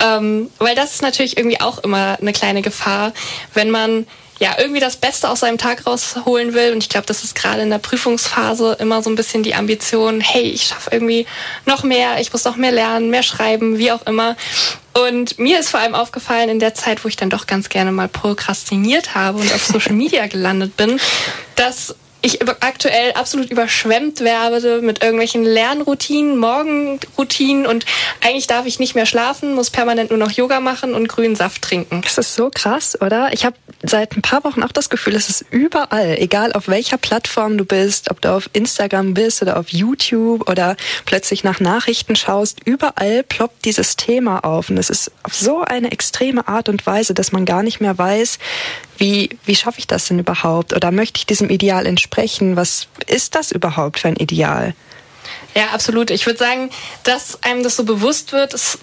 Ähm, 0.00 0.50
weil 0.58 0.74
das 0.74 0.94
ist 0.94 1.02
natürlich 1.02 1.36
irgendwie 1.36 1.60
auch 1.60 1.78
immer 1.78 2.18
eine 2.20 2.32
kleine 2.32 2.62
Gefahr, 2.62 3.12
wenn 3.54 3.70
man 3.70 4.06
ja 4.40 4.56
irgendwie 4.58 4.80
das 4.80 4.96
Beste 4.96 5.30
aus 5.30 5.40
seinem 5.40 5.58
Tag 5.58 5.86
rausholen 5.86 6.54
will. 6.54 6.72
Und 6.72 6.82
ich 6.82 6.88
glaube, 6.88 7.06
das 7.06 7.22
ist 7.22 7.34
gerade 7.34 7.62
in 7.62 7.70
der 7.70 7.78
Prüfungsphase 7.78 8.76
immer 8.80 9.02
so 9.02 9.10
ein 9.10 9.16
bisschen 9.16 9.42
die 9.42 9.54
Ambition, 9.54 10.20
hey, 10.20 10.42
ich 10.42 10.64
schaffe 10.64 10.90
irgendwie 10.92 11.26
noch 11.66 11.84
mehr, 11.84 12.20
ich 12.20 12.32
muss 12.32 12.44
noch 12.44 12.56
mehr 12.56 12.72
lernen, 12.72 13.10
mehr 13.10 13.22
schreiben, 13.22 13.78
wie 13.78 13.92
auch 13.92 14.04
immer. 14.06 14.36
Und 14.92 15.38
mir 15.38 15.60
ist 15.60 15.70
vor 15.70 15.80
allem 15.80 15.94
aufgefallen 15.94 16.48
in 16.48 16.58
der 16.58 16.74
Zeit, 16.74 17.04
wo 17.04 17.08
ich 17.08 17.16
dann 17.16 17.30
doch 17.30 17.46
ganz 17.46 17.68
gerne 17.68 17.92
mal 17.92 18.08
prokrastiniert 18.08 19.14
habe 19.14 19.38
und 19.38 19.52
auf 19.54 19.64
Social 19.66 19.94
Media 19.94 20.26
gelandet 20.26 20.76
bin, 20.76 21.00
dass 21.56 21.94
ich 22.24 22.40
aktuell 22.60 23.12
absolut 23.12 23.50
überschwemmt 23.50 24.20
werde 24.20 24.80
mit 24.80 25.02
irgendwelchen 25.02 25.44
Lernroutinen, 25.44 26.38
Morgenroutinen 26.38 27.66
und 27.66 27.84
eigentlich 28.22 28.46
darf 28.46 28.64
ich 28.64 28.78
nicht 28.78 28.94
mehr 28.94 29.04
schlafen, 29.04 29.54
muss 29.54 29.68
permanent 29.68 30.08
nur 30.08 30.18
noch 30.18 30.30
Yoga 30.30 30.60
machen 30.60 30.94
und 30.94 31.06
grünen 31.06 31.36
Saft 31.36 31.60
trinken. 31.60 32.00
Das 32.02 32.16
ist 32.16 32.34
so 32.34 32.50
krass, 32.52 32.98
oder? 32.98 33.34
Ich 33.34 33.44
habe 33.44 33.56
seit 33.82 34.16
ein 34.16 34.22
paar 34.22 34.42
Wochen 34.44 34.62
auch 34.62 34.72
das 34.72 34.88
Gefühl, 34.88 35.14
es 35.14 35.28
ist 35.28 35.44
überall, 35.50 36.16
egal 36.18 36.54
auf 36.54 36.66
welcher 36.66 36.96
Plattform 36.96 37.58
du 37.58 37.66
bist, 37.66 38.10
ob 38.10 38.22
du 38.22 38.32
auf 38.32 38.48
Instagram 38.54 39.12
bist 39.12 39.42
oder 39.42 39.58
auf 39.58 39.68
YouTube 39.68 40.48
oder 40.48 40.76
plötzlich 41.04 41.44
nach 41.44 41.60
Nachrichten 41.60 42.16
schaust, 42.16 42.60
überall 42.64 43.22
ploppt 43.22 43.66
dieses 43.66 43.96
Thema 43.96 44.44
auf 44.44 44.70
und 44.70 44.78
es 44.78 44.88
ist 44.88 45.10
auf 45.24 45.34
so 45.34 45.60
eine 45.60 45.92
extreme 45.92 46.48
Art 46.48 46.70
und 46.70 46.86
Weise, 46.86 47.12
dass 47.12 47.32
man 47.32 47.44
gar 47.44 47.62
nicht 47.62 47.82
mehr 47.82 47.98
weiß, 47.98 48.38
wie, 48.96 49.30
wie 49.44 49.56
schaffe 49.56 49.80
ich 49.80 49.86
das 49.86 50.06
denn 50.06 50.20
überhaupt? 50.20 50.72
Oder 50.72 50.92
möchte 50.92 51.18
ich 51.18 51.26
diesem 51.26 51.50
Ideal 51.50 51.84
entsprechen? 51.84 52.13
Was 52.56 52.86
ist 53.06 53.34
das 53.34 53.52
überhaupt 53.52 54.00
für 54.00 54.08
ein 54.08 54.16
Ideal? 54.16 54.74
Ja, 55.54 55.68
absolut. 55.72 56.10
Ich 56.10 56.26
würde 56.26 56.38
sagen, 56.38 56.70
dass 57.04 57.42
einem 57.42 57.62
das 57.62 57.76
so 57.76 57.84
bewusst 57.84 58.32
wird, 58.32 58.54
es 58.54 58.78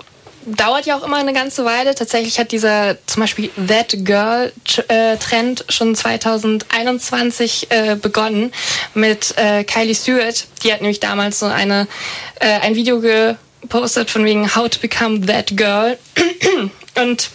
dauert 0.45 0.85
ja 0.85 0.97
auch 0.97 1.03
immer 1.03 1.17
eine 1.17 1.33
ganze 1.33 1.65
Weile. 1.65 1.93
Tatsächlich 1.95 2.39
hat 2.39 2.51
dieser 2.51 2.97
zum 3.05 3.21
Beispiel 3.21 3.49
That 3.67 3.93
Girl 4.05 4.51
äh, 4.87 5.17
Trend 5.17 5.65
schon 5.69 5.95
2021 5.95 7.67
äh, 7.69 7.95
begonnen 7.95 8.51
mit 8.93 9.37
äh, 9.37 9.63
Kylie 9.63 9.95
Stewart. 9.95 10.47
Die 10.63 10.73
hat 10.73 10.81
nämlich 10.81 10.99
damals 10.99 11.39
so 11.39 11.45
eine 11.45 11.87
äh, 12.39 12.59
ein 12.61 12.75
Video 12.75 13.01
gepostet 13.01 14.09
von 14.09 14.25
wegen 14.25 14.55
How 14.55 14.69
to 14.69 14.79
Become 14.79 15.25
That 15.25 15.55
Girl 15.55 15.97
und 16.95 17.29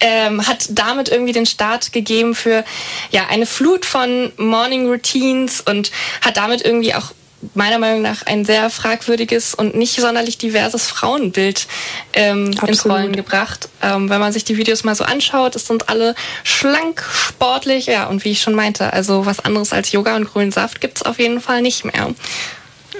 ähm, 0.00 0.46
hat 0.46 0.66
damit 0.70 1.08
irgendwie 1.08 1.32
den 1.32 1.46
Start 1.46 1.92
gegeben 1.92 2.34
für 2.34 2.64
ja 3.10 3.26
eine 3.28 3.46
Flut 3.46 3.84
von 3.84 4.32
Morning 4.36 4.88
Routines 4.88 5.60
und 5.60 5.90
hat 6.20 6.36
damit 6.36 6.62
irgendwie 6.62 6.94
auch 6.94 7.12
meiner 7.54 7.78
Meinung 7.78 8.02
nach 8.02 8.24
ein 8.24 8.44
sehr 8.44 8.70
fragwürdiges 8.70 9.54
und 9.54 9.74
nicht 9.74 10.00
sonderlich 10.00 10.38
diverses 10.38 10.88
Frauenbild 10.88 11.66
ähm, 12.14 12.54
ins 12.66 12.86
Rollen 12.86 13.14
gebracht. 13.14 13.68
Ähm, 13.82 14.08
wenn 14.08 14.20
man 14.20 14.32
sich 14.32 14.44
die 14.44 14.56
Videos 14.56 14.84
mal 14.84 14.94
so 14.94 15.04
anschaut, 15.04 15.54
es 15.56 15.66
sind 15.66 15.88
alle 15.88 16.14
schlank, 16.42 17.04
sportlich, 17.12 17.86
ja, 17.86 18.06
und 18.06 18.24
wie 18.24 18.30
ich 18.30 18.40
schon 18.40 18.54
meinte, 18.54 18.92
also 18.92 19.26
was 19.26 19.40
anderes 19.40 19.72
als 19.72 19.92
Yoga 19.92 20.16
und 20.16 20.24
grünen 20.24 20.52
Saft 20.52 20.80
gibt's 20.80 21.02
auf 21.02 21.18
jeden 21.18 21.40
Fall 21.40 21.60
nicht 21.60 21.84
mehr. 21.84 22.14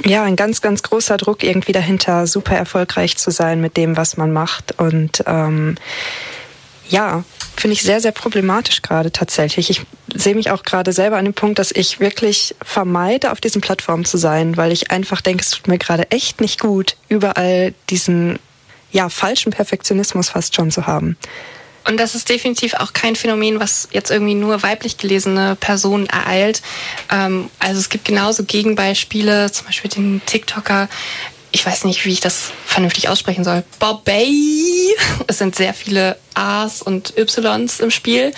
Ja, 0.05 0.25
ein 0.25 0.37
ganz, 0.37 0.61
ganz 0.61 0.83
großer 0.83 1.17
Druck 1.17 1.45
irgendwie 1.45 1.73
dahinter, 1.73 2.27
super 2.27 2.57
erfolgreich 2.57 3.17
zu 3.17 3.31
sein 3.31 3.61
mit 3.61 3.77
dem, 3.77 3.97
was 3.97 4.17
man 4.17 4.33
macht. 4.33 4.79
Und 4.79 5.23
ähm, 5.27 5.77
ja, 6.89 7.25
finde 7.57 7.75
ich 7.75 7.83
sehr, 7.83 8.01
sehr 8.01 8.13
problematisch 8.13 8.83
gerade 8.83 9.11
tatsächlich. 9.11 9.71
Ich 9.71 9.83
sehe 10.15 10.35
mich 10.35 10.51
auch 10.51 10.63
gerade 10.63 10.93
selber 10.93 11.17
an 11.17 11.25
dem 11.25 11.35
Punkt, 11.35 11.59
dass 11.59 11.73
ich 11.73 12.01
wirklich 12.01 12.55
vermeide, 12.63 13.33
auf 13.33 13.41
diesen 13.41 13.61
Plattformen 13.61 14.05
zu 14.05 14.19
sein, 14.19 14.57
weil 14.57 14.73
ich 14.73 14.91
einfach 14.91 15.21
denke, 15.21 15.43
es 15.43 15.51
tut 15.51 15.69
mir 15.69 15.79
gerade 15.79 16.11
echt 16.11 16.41
nicht 16.41 16.61
gut, 16.61 16.97
überall 17.09 17.75
diesen 17.91 18.39
ja, 18.93 19.09
falschen 19.09 19.53
Perfektionismus 19.53 20.31
fast 20.31 20.55
schon 20.55 20.71
zu 20.71 20.87
haben. 20.87 21.17
Und 21.87 21.99
das 21.99 22.15
ist 22.15 22.29
definitiv 22.31 22.75
auch 22.75 22.95
kein 22.95 23.15
Phänomen, 23.15 23.61
was 23.61 23.89
jetzt 23.93 24.11
irgendwie 24.11 24.35
nur 24.35 24.63
weiblich 24.63 24.97
gelesene 24.97 25.57
Personen 25.57 26.07
ereilt. 26.07 26.63
Ähm, 27.11 27.51
also 27.59 27.79
es 27.79 27.91
gibt 27.91 28.07
genauso 28.07 28.45
Gegenbeispiele, 28.45 29.53
zum 29.53 29.67
Beispiel 29.67 29.91
den 29.91 30.23
TikToker 30.25 30.89
ich 31.55 31.65
weiß 31.65 31.85
nicht, 31.85 32.05
wie 32.05 32.11
ich 32.11 32.21
das 32.21 32.51
vernünftig 32.67 33.09
aussprechen 33.09 33.45
soll. 33.45 33.63
Bobby. 33.79 34.93
Es 35.29 35.39
sind 35.39 35.55
sehr 35.55 35.73
viele 35.73 36.19
A's 36.35 36.83
und 36.83 37.15
Y's 37.17 37.79
im 37.79 37.93
Spiel. 37.93 38.33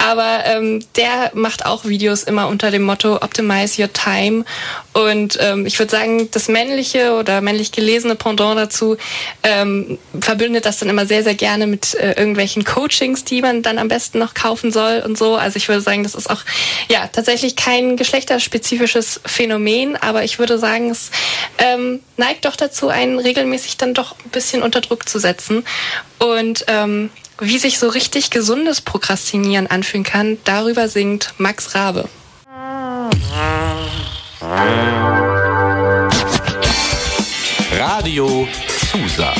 Aber 0.00 0.44
ähm, 0.46 0.80
der 0.96 1.30
macht 1.34 1.66
auch 1.66 1.84
Videos 1.84 2.22
immer 2.22 2.48
unter 2.48 2.70
dem 2.70 2.82
Motto 2.82 3.16
Optimize 3.16 3.80
Your 3.80 3.92
Time. 3.92 4.46
Und 4.94 5.38
ähm, 5.40 5.66
ich 5.66 5.78
würde 5.78 5.90
sagen, 5.90 6.30
das 6.30 6.48
männliche 6.48 7.12
oder 7.12 7.42
männlich 7.42 7.70
gelesene 7.70 8.14
Pendant 8.14 8.58
dazu 8.58 8.96
ähm, 9.42 9.98
verbindet 10.18 10.64
das 10.64 10.78
dann 10.78 10.88
immer 10.88 11.04
sehr, 11.04 11.22
sehr 11.22 11.34
gerne 11.34 11.66
mit 11.66 11.94
äh, 11.94 12.12
irgendwelchen 12.12 12.64
Coachings, 12.64 13.24
die 13.24 13.42
man 13.42 13.62
dann 13.62 13.78
am 13.78 13.88
besten 13.88 14.18
noch 14.18 14.32
kaufen 14.32 14.72
soll 14.72 15.02
und 15.04 15.18
so. 15.18 15.36
Also 15.36 15.58
ich 15.58 15.68
würde 15.68 15.82
sagen, 15.82 16.02
das 16.02 16.14
ist 16.14 16.30
auch 16.30 16.40
ja 16.88 17.06
tatsächlich 17.06 17.54
kein 17.54 17.98
geschlechterspezifisches 17.98 19.20
Phänomen, 19.26 19.96
aber 19.96 20.24
ich 20.24 20.38
würde 20.38 20.58
sagen, 20.58 20.88
es 20.90 21.10
ähm, 21.58 22.00
neigt 22.16 22.46
doch 22.46 22.56
dazu, 22.56 22.88
einen 22.88 23.18
regelmäßig 23.18 23.76
dann 23.76 23.92
doch 23.92 24.16
ein 24.24 24.30
bisschen 24.30 24.62
unter 24.62 24.80
Druck 24.80 25.06
zu 25.08 25.18
setzen. 25.18 25.62
Und 26.18 26.64
ähm, 26.68 27.10
wie 27.40 27.58
sich 27.58 27.78
so 27.78 27.88
richtig 27.88 28.30
gesundes 28.30 28.80
Prokrastinieren 28.80 29.66
anfühlen 29.66 30.04
kann, 30.04 30.38
darüber 30.44 30.88
singt 30.88 31.34
Max 31.38 31.74
Rabe. 31.74 32.08
Radio 37.72 38.46
Susa. 38.92 39.34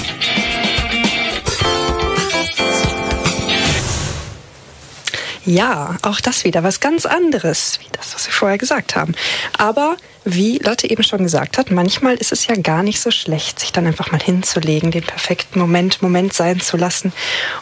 Ja, 5.45 5.97
auch 6.03 6.21
das 6.21 6.45
wieder 6.45 6.63
was 6.63 6.81
ganz 6.81 7.07
anderes, 7.07 7.79
wie 7.81 7.89
das, 7.93 8.15
was 8.15 8.27
wir 8.27 8.33
vorher 8.33 8.59
gesagt 8.59 8.95
haben. 8.95 9.15
Aber 9.57 9.97
wie 10.25 10.59
Lotte 10.59 10.89
eben 10.91 11.03
schon 11.03 11.23
gesagt 11.23 11.57
hat, 11.57 11.71
manchmal 11.71 12.15
ist 12.17 12.33
es 12.33 12.47
ja 12.47 12.55
gar 12.57 12.83
nicht 12.83 13.01
so 13.01 13.11
schlecht, 13.11 13.59
sich 13.59 13.73
dann 13.73 13.87
einfach 13.87 14.13
mal 14.13 14.21
hinzulegen, 14.21 14.91
den 14.91 15.03
perfekten 15.03 15.59
Moment, 15.59 16.03
Moment 16.03 16.35
sein 16.35 16.61
zu 16.61 16.77
lassen 16.77 17.13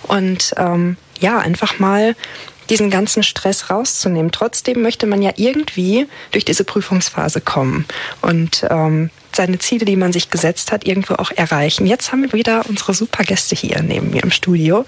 und 0.03 0.55
ähm, 0.57 0.97
ja, 1.21 1.39
einfach 1.39 1.79
mal 1.79 2.17
diesen 2.69 2.91
ganzen 2.91 3.23
Stress 3.23 3.71
rauszunehmen. 3.71 4.33
Trotzdem 4.33 4.83
möchte 4.83 5.07
man 5.07 5.23
ja 5.23 5.33
irgendwie 5.37 6.07
durch 6.33 6.45
diese 6.45 6.65
Prüfungsphase 6.65 7.41
kommen. 7.41 7.87
Und 8.21 8.67
ähm, 8.69 9.11
seine 9.39 9.59
Ziele, 9.59 9.85
die 9.85 9.97
man 9.97 10.13
sich 10.13 10.31
gesetzt 10.31 10.73
hat, 10.73 10.85
irgendwo 10.85 11.15
auch 11.15 11.31
erreichen. 11.31 11.87
Jetzt 11.87 12.13
haben 12.13 12.23
wir 12.23 12.33
wieder 12.33 12.67
unsere 12.69 12.93
super 12.93 13.25
Gäste 13.25 13.55
hier 13.55 13.81
neben 13.83 14.11
mir 14.11 14.23
im 14.23 14.33
Studio. 14.33 14.85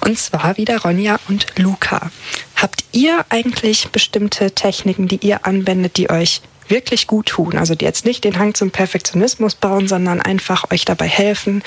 Und 0.00 0.18
zwar 0.18 0.56
wieder 0.58 0.82
Ronja 0.82 1.18
und 1.28 1.46
Luca. 1.56 2.10
Habt 2.54 2.84
ihr 2.92 3.24
eigentlich 3.30 3.88
bestimmte 3.88 4.52
Techniken, 4.52 5.08
die 5.08 5.16
ihr 5.16 5.46
anwendet, 5.46 5.96
die 5.96 6.10
euch 6.10 6.42
wirklich 6.68 7.06
gut 7.06 7.26
tun? 7.26 7.56
Also 7.56 7.74
die 7.74 7.86
jetzt 7.86 8.04
nicht 8.04 8.24
den 8.24 8.38
Hang 8.38 8.54
zum 8.54 8.70
Perfektionismus 8.70 9.54
bauen, 9.54 9.88
sondern 9.88 10.20
einfach 10.20 10.70
euch 10.70 10.84
dabei 10.84 11.08
helfen, 11.08 11.62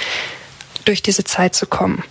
durch 0.85 1.01
diese 1.01 1.23
Zeit 1.23 1.55
zu 1.55 1.65
kommen? 1.65 2.03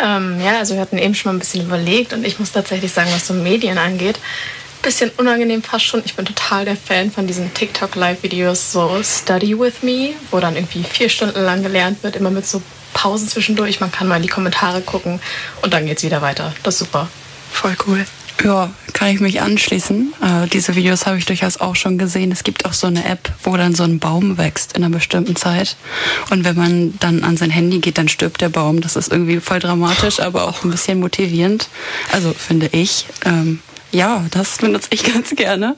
Ähm, 0.00 0.40
ja, 0.40 0.58
also 0.58 0.74
wir 0.74 0.80
hatten 0.80 0.98
eben 0.98 1.14
schon 1.14 1.32
mal 1.32 1.36
ein 1.36 1.40
bisschen 1.40 1.66
überlegt 1.66 2.12
und 2.12 2.24
ich 2.24 2.38
muss 2.38 2.52
tatsächlich 2.52 2.92
sagen, 2.92 3.10
was 3.12 3.26
so 3.26 3.34
Medien 3.34 3.76
angeht, 3.76 4.18
bisschen 4.82 5.10
unangenehm 5.16 5.62
fast 5.62 5.84
schon. 5.84 6.02
Ich 6.04 6.14
bin 6.14 6.24
total 6.24 6.64
der 6.64 6.76
Fan 6.76 7.10
von 7.10 7.26
diesen 7.26 7.54
TikTok-Live-Videos, 7.54 8.72
so 8.72 9.00
Study 9.02 9.58
with 9.58 9.82
Me, 9.82 10.10
wo 10.30 10.40
dann 10.40 10.56
irgendwie 10.56 10.84
vier 10.84 11.08
Stunden 11.08 11.40
lang 11.40 11.62
gelernt 11.62 12.02
wird, 12.02 12.16
immer 12.16 12.30
mit 12.30 12.46
so 12.46 12.60
Pausen 12.92 13.28
zwischendurch. 13.28 13.80
Man 13.80 13.92
kann 13.92 14.08
mal 14.08 14.16
in 14.16 14.22
die 14.22 14.28
Kommentare 14.28 14.82
gucken 14.82 15.20
und 15.62 15.72
dann 15.72 15.86
geht's 15.86 16.02
wieder 16.02 16.20
weiter. 16.20 16.52
Das 16.62 16.74
ist 16.74 16.80
super. 16.80 17.08
Voll 17.50 17.76
cool. 17.86 18.04
Ja, 18.44 18.72
kann 18.92 19.08
ich 19.08 19.20
mich 19.20 19.40
anschließen. 19.40 20.14
Äh, 20.20 20.48
diese 20.48 20.74
Videos 20.74 21.06
habe 21.06 21.16
ich 21.18 21.26
durchaus 21.26 21.60
auch 21.60 21.76
schon 21.76 21.96
gesehen. 21.96 22.32
Es 22.32 22.42
gibt 22.42 22.64
auch 22.64 22.72
so 22.72 22.88
eine 22.88 23.04
App, 23.04 23.32
wo 23.44 23.56
dann 23.56 23.74
so 23.74 23.84
ein 23.84 24.00
Baum 24.00 24.36
wächst 24.36 24.76
in 24.76 24.82
einer 24.82 24.92
bestimmten 24.92 25.36
Zeit. 25.36 25.76
Und 26.30 26.44
wenn 26.44 26.56
man 26.56 26.98
dann 26.98 27.22
an 27.22 27.36
sein 27.36 27.50
Handy 27.50 27.78
geht, 27.78 27.98
dann 27.98 28.08
stirbt 28.08 28.40
der 28.40 28.48
Baum. 28.48 28.80
Das 28.80 28.96
ist 28.96 29.12
irgendwie 29.12 29.38
voll 29.38 29.60
dramatisch, 29.60 30.18
aber 30.18 30.48
auch 30.48 30.64
ein 30.64 30.70
bisschen 30.70 30.98
motivierend. 30.98 31.68
Also 32.10 32.32
finde 32.32 32.68
ich. 32.72 33.06
Ähm, 33.24 33.60
ja, 33.92 34.24
das 34.30 34.58
benutze 34.58 34.88
ich 34.90 35.04
ganz 35.14 35.30
gerne. 35.36 35.76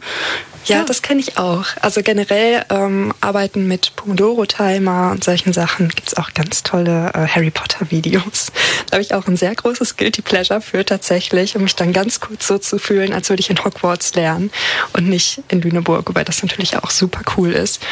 Ja, 0.67 0.79
ja. 0.79 0.85
das 0.85 1.03
kenne 1.03 1.21
ich 1.21 1.37
auch. 1.37 1.67
Also 1.83 2.03
generell 2.03 2.65
ähm, 2.71 3.13
arbeiten 3.21 3.67
mit 3.69 3.95
Pomodoro-Timer 3.97 5.11
und 5.11 5.23
solchen 5.23 5.53
Sachen 5.53 5.89
gibt's 5.89 6.17
auch 6.17 6.33
ganz 6.33 6.63
tolle 6.63 7.11
äh, 7.13 7.27
Harry 7.27 7.51
Potter-Videos. 7.51 8.51
Da 8.89 8.95
habe 8.95 9.03
ich 9.03 9.13
auch 9.13 9.27
ein 9.27 9.37
sehr 9.37 9.55
großes 9.55 9.97
Guilty 9.97 10.23
Pleasure 10.23 10.63
für 10.63 10.85
tatsächlich, 10.85 11.57
um 11.57 11.65
mich 11.65 11.77
dann 11.77 11.93
ganz 11.93 12.21
kurz 12.21 12.47
so 12.47 12.57
zu 12.57 12.79
fühlen, 12.79 13.13
als 13.13 13.29
würde 13.29 13.41
ich 13.41 13.51
in 13.51 13.63
Hogwarts 13.63 14.15
lernen 14.15 14.51
und 14.95 15.09
nicht 15.09 15.43
in 15.49 15.61
Lüneburg, 15.61 16.09
wobei 16.09 16.25
das 16.25 16.43
natürlich 16.43 16.79
auch 16.79 16.91
super 16.91 17.21
cool 17.37 17.53
ist. 17.53 17.83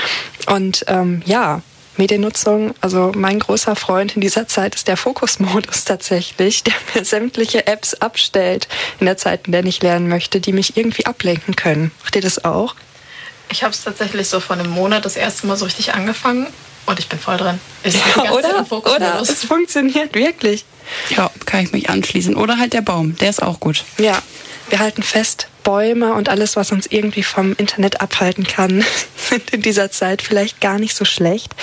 Und 0.47 0.85
ähm, 0.89 1.23
ja, 1.27 1.61
Mediennutzung. 1.97 2.75
Also 2.81 3.13
mein 3.15 3.39
großer 3.39 3.77
Freund 3.77 4.15
in 4.15 4.21
dieser 4.21 4.49
Zeit 4.49 4.75
ist 4.75 4.89
der 4.89 4.97
Fokusmodus 4.97 5.85
tatsächlich, 5.87 6.63
der 6.63 6.75
mir 6.95 7.05
sämtliche 7.05 7.67
Apps 7.67 7.95
abstellt 7.95 8.69
in 9.01 9.07
der 9.07 9.17
Zeit, 9.17 9.47
in 9.47 9.53
der 9.53 9.65
ich 9.65 9.83
lernen 9.83 10.09
möchte, 10.09 10.41
die 10.41 10.53
mich 10.53 10.77
irgendwie 10.77 11.07
ablenken 11.07 11.57
können. 11.57 11.91
Macht 12.03 12.17
ihr 12.17 12.23
das 12.23 12.45
auch? 12.45 12.75
Ich 13.51 13.63
habe 13.63 13.75
es 13.75 13.85
tatsächlich 13.85 14.29
so 14.29 14.41
vor 14.41 14.57
einem 14.57 14.71
Monat 14.71 15.05
das 15.05 15.17
erste 15.17 15.47
Mal 15.47 15.57
so 15.57 15.67
richtig 15.67 15.95
angefangen 15.95 16.47
und 16.87 16.99
ich 16.99 17.09
bin 17.09 17.19
voll 17.19 17.37
drin. 17.37 17.61
Ist 17.83 17.99
ja, 18.17 18.33
oder? 18.33 18.67
Oder? 18.71 19.21
Es 19.21 19.45
funktioniert 19.45 20.15
wirklich. 20.15 20.65
Ja, 21.11 21.31
kann 21.47 21.65
ich 21.65 21.73
mich 21.73 21.91
anschließen. 21.91 22.35
Oder 22.35 22.59
halt 22.59 22.73
der 22.73 22.81
Baum, 22.81 23.17
der 23.17 23.31
ist 23.31 23.43
auch 23.43 23.61
gut. 23.61 23.85
Ja, 23.99 24.21
wir 24.69 24.79
halten 24.79 25.03
fest, 25.03 25.49
Bäume 25.63 26.15
und 26.15 26.29
alles, 26.29 26.57
was 26.57 26.73
uns 26.73 26.87
irgendwie 26.87 27.23
vom 27.23 27.55
Internet 27.55 28.01
abhalten 28.01 28.45
kann, 28.45 28.85
sind 29.17 29.51
in 29.51 29.63
dieser 29.63 29.91
Zeit 29.91 30.23
vielleicht 30.23 30.61
gar 30.61 30.79
nicht 30.79 30.97
so 30.97 31.05
schlecht. 31.05 31.55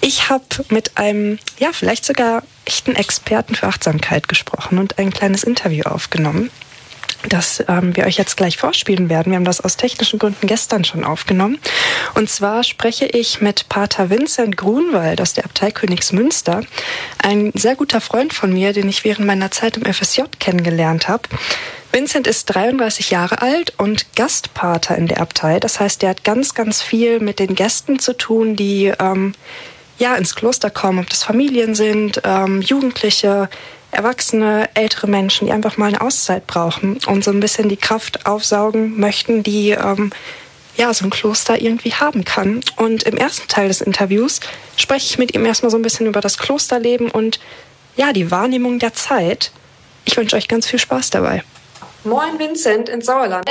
Ich 0.00 0.28
habe 0.28 0.44
mit 0.68 0.98
einem, 0.98 1.38
ja, 1.58 1.70
vielleicht 1.72 2.04
sogar 2.04 2.42
echten 2.66 2.94
Experten 2.94 3.54
für 3.54 3.66
Achtsamkeit 3.66 4.28
gesprochen 4.28 4.78
und 4.78 4.98
ein 4.98 5.10
kleines 5.10 5.44
Interview 5.44 5.84
aufgenommen, 5.84 6.50
das 7.28 7.64
ähm, 7.68 7.96
wir 7.96 8.04
euch 8.04 8.16
jetzt 8.16 8.36
gleich 8.36 8.56
vorspielen 8.58 9.08
werden. 9.08 9.30
Wir 9.30 9.36
haben 9.36 9.44
das 9.44 9.60
aus 9.60 9.76
technischen 9.76 10.18
Gründen 10.18 10.46
gestern 10.46 10.84
schon 10.84 11.04
aufgenommen. 11.04 11.58
Und 12.14 12.30
zwar 12.30 12.64
spreche 12.64 13.06
ich 13.06 13.40
mit 13.40 13.68
Pater 13.68 14.10
Vincent 14.10 14.56
Grunwald 14.56 15.20
aus 15.20 15.32
der 15.34 15.44
Abtei 15.44 15.70
Königsmünster, 15.70 16.62
ein 17.18 17.52
sehr 17.54 17.76
guter 17.76 18.00
Freund 18.00 18.32
von 18.32 18.52
mir, 18.52 18.72
den 18.72 18.88
ich 18.88 19.04
während 19.04 19.26
meiner 19.26 19.50
Zeit 19.50 19.76
im 19.76 19.92
FSJ 19.92 20.22
kennengelernt 20.38 21.08
habe. 21.08 21.28
Vincent 21.92 22.26
ist 22.26 22.46
33 22.46 23.10
Jahre 23.10 23.40
alt 23.40 23.72
und 23.78 24.16
Gastpater 24.16 24.96
in 24.98 25.06
der 25.06 25.20
Abtei. 25.20 25.60
Das 25.60 25.78
heißt, 25.78 26.02
er 26.02 26.10
hat 26.10 26.24
ganz, 26.24 26.54
ganz 26.54 26.82
viel 26.82 27.20
mit 27.20 27.38
den 27.38 27.54
Gästen 27.54 28.00
zu 28.00 28.16
tun, 28.16 28.56
die 28.56 28.92
ähm, 28.98 29.32
ja 29.98 30.16
ins 30.16 30.34
Kloster 30.34 30.70
kommen, 30.70 30.98
ob 30.98 31.08
das 31.08 31.22
Familien 31.22 31.76
sind, 31.76 32.20
ähm, 32.24 32.60
Jugendliche, 32.60 33.48
Erwachsene, 33.94 34.68
ältere 34.74 35.06
Menschen, 35.06 35.46
die 35.46 35.52
einfach 35.52 35.76
mal 35.76 35.86
eine 35.86 36.00
Auszeit 36.00 36.46
brauchen 36.46 36.98
und 37.06 37.24
so 37.24 37.30
ein 37.30 37.40
bisschen 37.40 37.68
die 37.68 37.76
Kraft 37.76 38.26
aufsaugen 38.26 38.98
möchten, 38.98 39.42
die 39.42 39.70
ähm, 39.70 40.10
ja 40.76 40.92
so 40.92 41.04
ein 41.04 41.10
Kloster 41.10 41.60
irgendwie 41.60 41.94
haben 41.94 42.24
kann. 42.24 42.60
Und 42.76 43.04
im 43.04 43.16
ersten 43.16 43.48
Teil 43.48 43.68
des 43.68 43.80
Interviews 43.80 44.40
spreche 44.76 45.06
ich 45.06 45.18
mit 45.18 45.34
ihm 45.34 45.44
erstmal 45.46 45.70
so 45.70 45.78
ein 45.78 45.82
bisschen 45.82 46.06
über 46.06 46.20
das 46.20 46.38
Klosterleben 46.38 47.10
und 47.10 47.40
ja 47.96 48.12
die 48.12 48.30
Wahrnehmung 48.30 48.78
der 48.78 48.94
Zeit. 48.94 49.52
Ich 50.04 50.16
wünsche 50.16 50.36
euch 50.36 50.48
ganz 50.48 50.66
viel 50.66 50.78
Spaß 50.78 51.10
dabei. 51.10 51.42
Moin 52.04 52.38
Vincent 52.38 52.90
in 52.90 53.00
Sauerland. 53.00 53.48